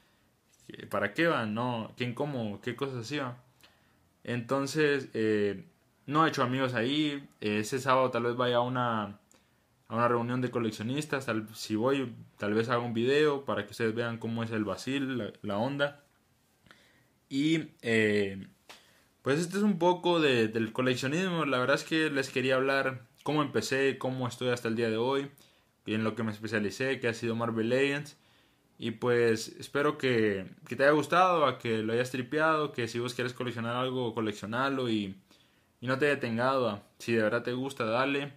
¿para 0.90 1.14
qué 1.14 1.26
va? 1.26 1.46
No, 1.46 1.92
¿quién 1.96 2.14
cómo? 2.14 2.60
¿Qué 2.60 2.76
cosas 2.76 3.10
va? 3.18 3.36
Entonces, 4.24 5.08
eh, 5.14 5.64
no 6.06 6.24
he 6.24 6.28
hecho 6.28 6.42
amigos 6.42 6.74
ahí. 6.74 7.28
Ese 7.40 7.78
sábado 7.78 8.10
tal 8.10 8.24
vez 8.24 8.36
vaya 8.36 8.56
a 8.56 8.60
una, 8.60 9.18
a 9.88 9.94
una 9.94 10.08
reunión 10.08 10.40
de 10.40 10.50
coleccionistas. 10.50 11.26
Si 11.54 11.76
voy, 11.76 12.14
tal 12.38 12.54
vez 12.54 12.68
haga 12.68 12.80
un 12.80 12.94
video 12.94 13.44
para 13.44 13.64
que 13.64 13.70
ustedes 13.70 13.94
vean 13.94 14.18
cómo 14.18 14.42
es 14.42 14.50
el 14.50 14.64
vacil, 14.64 15.32
la 15.42 15.58
onda. 15.58 16.04
Y 17.28 17.70
eh, 17.82 18.46
pues 19.22 19.40
este 19.40 19.56
es 19.56 19.62
un 19.62 19.78
poco 19.78 20.20
de, 20.20 20.48
del 20.48 20.72
coleccionismo. 20.72 21.44
La 21.46 21.58
verdad 21.58 21.76
es 21.76 21.84
que 21.84 22.10
les 22.10 22.30
quería 22.30 22.56
hablar 22.56 23.06
cómo 23.22 23.42
empecé, 23.42 23.98
cómo 23.98 24.28
estoy 24.28 24.50
hasta 24.50 24.68
el 24.68 24.76
día 24.76 24.90
de 24.90 24.98
hoy, 24.98 25.30
y 25.86 25.94
en 25.94 26.04
lo 26.04 26.14
que 26.14 26.22
me 26.22 26.30
especialicé, 26.30 27.00
que 27.00 27.08
ha 27.08 27.14
sido 27.14 27.34
Marvel 27.34 27.70
Legends. 27.70 28.16
Y 28.78 28.92
pues 28.92 29.48
espero 29.58 29.98
que, 29.98 30.46
te 30.68 30.82
haya 30.82 30.92
gustado, 30.92 31.46
a 31.46 31.58
que 31.58 31.78
lo 31.78 31.92
hayas 31.92 32.10
tripeado, 32.10 32.72
que 32.72 32.88
si 32.88 32.98
vos 32.98 33.14
quieres 33.14 33.32
coleccionar 33.32 33.76
algo, 33.76 34.14
coleccionarlo 34.14 34.88
y, 34.90 35.16
y 35.80 35.86
no 35.86 35.98
te 35.98 36.06
haya 36.10 36.20
tengado. 36.20 36.82
Si 36.98 37.12
de 37.14 37.22
verdad 37.22 37.42
te 37.42 37.52
gusta, 37.52 37.84
dale. 37.84 38.32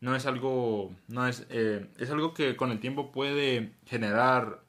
No 0.00 0.14
es 0.16 0.26
algo, 0.26 0.94
no 1.08 1.26
es, 1.26 1.46
eh, 1.50 1.88
es 1.98 2.10
algo 2.10 2.34
que 2.34 2.56
con 2.56 2.70
el 2.70 2.80
tiempo 2.80 3.12
puede 3.12 3.72
generar 3.86 4.62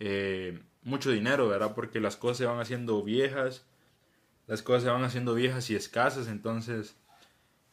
eh, 0.00 0.60
mucho 0.82 1.10
dinero, 1.10 1.48
¿verdad? 1.48 1.74
Porque 1.74 2.00
las 2.00 2.16
cosas 2.16 2.38
se 2.38 2.46
van 2.46 2.60
haciendo 2.60 3.02
viejas, 3.02 3.64
las 4.46 4.62
cosas 4.62 4.84
se 4.84 4.90
van 4.90 5.04
haciendo 5.04 5.34
viejas 5.34 5.70
y 5.70 5.76
escasas, 5.76 6.28
entonces 6.28 6.96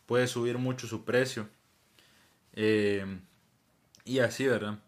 puede 0.06 0.28
subir 0.28 0.58
mucho 0.58 0.88
su 0.88 1.04
precio. 1.06 1.48
Eh, 2.54 3.06
Y 4.06 4.20
así, 4.20 4.48
¿verdad? 4.48 4.80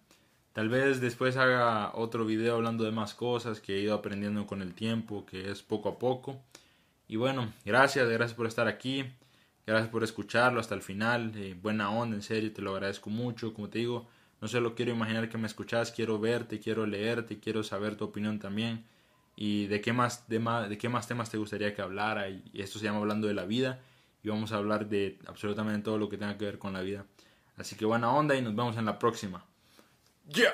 Tal 0.53 0.69
vez 0.69 1.01
después 1.01 1.35
haga 1.35 1.91
otro 1.95 2.25
video 2.25 2.55
hablando 2.55 2.83
de 2.83 2.91
más 2.91 3.15
cosas 3.15 3.59
que 3.59 3.75
he 3.75 3.81
ido 3.81 3.95
aprendiendo 3.95 4.45
con 4.45 4.61
el 4.61 4.75
tiempo, 4.75 5.25
que 5.25 5.49
es 5.49 5.63
poco 5.63 5.89
a 5.89 5.97
poco. 5.97 6.39
Y 7.07 7.15
bueno, 7.15 7.51
gracias, 7.65 8.07
gracias 8.07 8.35
por 8.35 8.45
estar 8.45 8.67
aquí, 8.67 9.03
gracias 9.65 9.89
por 9.89 10.03
escucharlo 10.03 10.59
hasta 10.59 10.75
el 10.75 10.83
final. 10.83 11.31
Eh, 11.35 11.55
buena 11.59 11.89
onda, 11.89 12.15
en 12.15 12.21
serio, 12.21 12.53
te 12.53 12.61
lo 12.61 12.73
agradezco 12.73 13.09
mucho. 13.09 13.51
Como 13.53 13.69
te 13.69 13.79
digo, 13.79 14.07
no 14.41 14.47
solo 14.47 14.75
quiero 14.75 14.91
imaginar 14.91 15.27
que 15.27 15.39
me 15.39 15.47
escuchas, 15.47 15.91
quiero 15.91 16.19
verte, 16.19 16.59
quiero 16.59 16.85
leerte, 16.85 17.39
quiero 17.39 17.63
saber 17.63 17.95
tu 17.95 18.05
opinión 18.05 18.37
también. 18.37 18.85
Y 19.35 19.65
de 19.65 19.81
qué 19.81 19.91
más, 19.91 20.27
de, 20.29 20.37
más, 20.37 20.69
de 20.69 20.77
qué 20.77 20.87
más 20.87 21.07
temas 21.07 21.31
te 21.31 21.37
gustaría 21.39 21.73
que 21.73 21.81
hablara. 21.81 22.29
Y 22.29 22.43
esto 22.53 22.77
se 22.77 22.85
llama 22.85 22.99
Hablando 22.99 23.27
de 23.27 23.33
la 23.33 23.45
Vida. 23.45 23.81
Y 24.21 24.29
vamos 24.29 24.51
a 24.51 24.57
hablar 24.57 24.87
de 24.87 25.17
absolutamente 25.25 25.83
todo 25.83 25.97
lo 25.97 26.09
que 26.09 26.17
tenga 26.17 26.37
que 26.37 26.45
ver 26.45 26.59
con 26.59 26.73
la 26.73 26.81
vida. 26.81 27.05
Así 27.57 27.75
que 27.75 27.85
buena 27.85 28.11
onda 28.13 28.35
y 28.35 28.41
nos 28.43 28.55
vemos 28.55 28.77
en 28.77 28.85
la 28.85 28.99
próxima. 28.99 29.43
Yeah. 30.27 30.51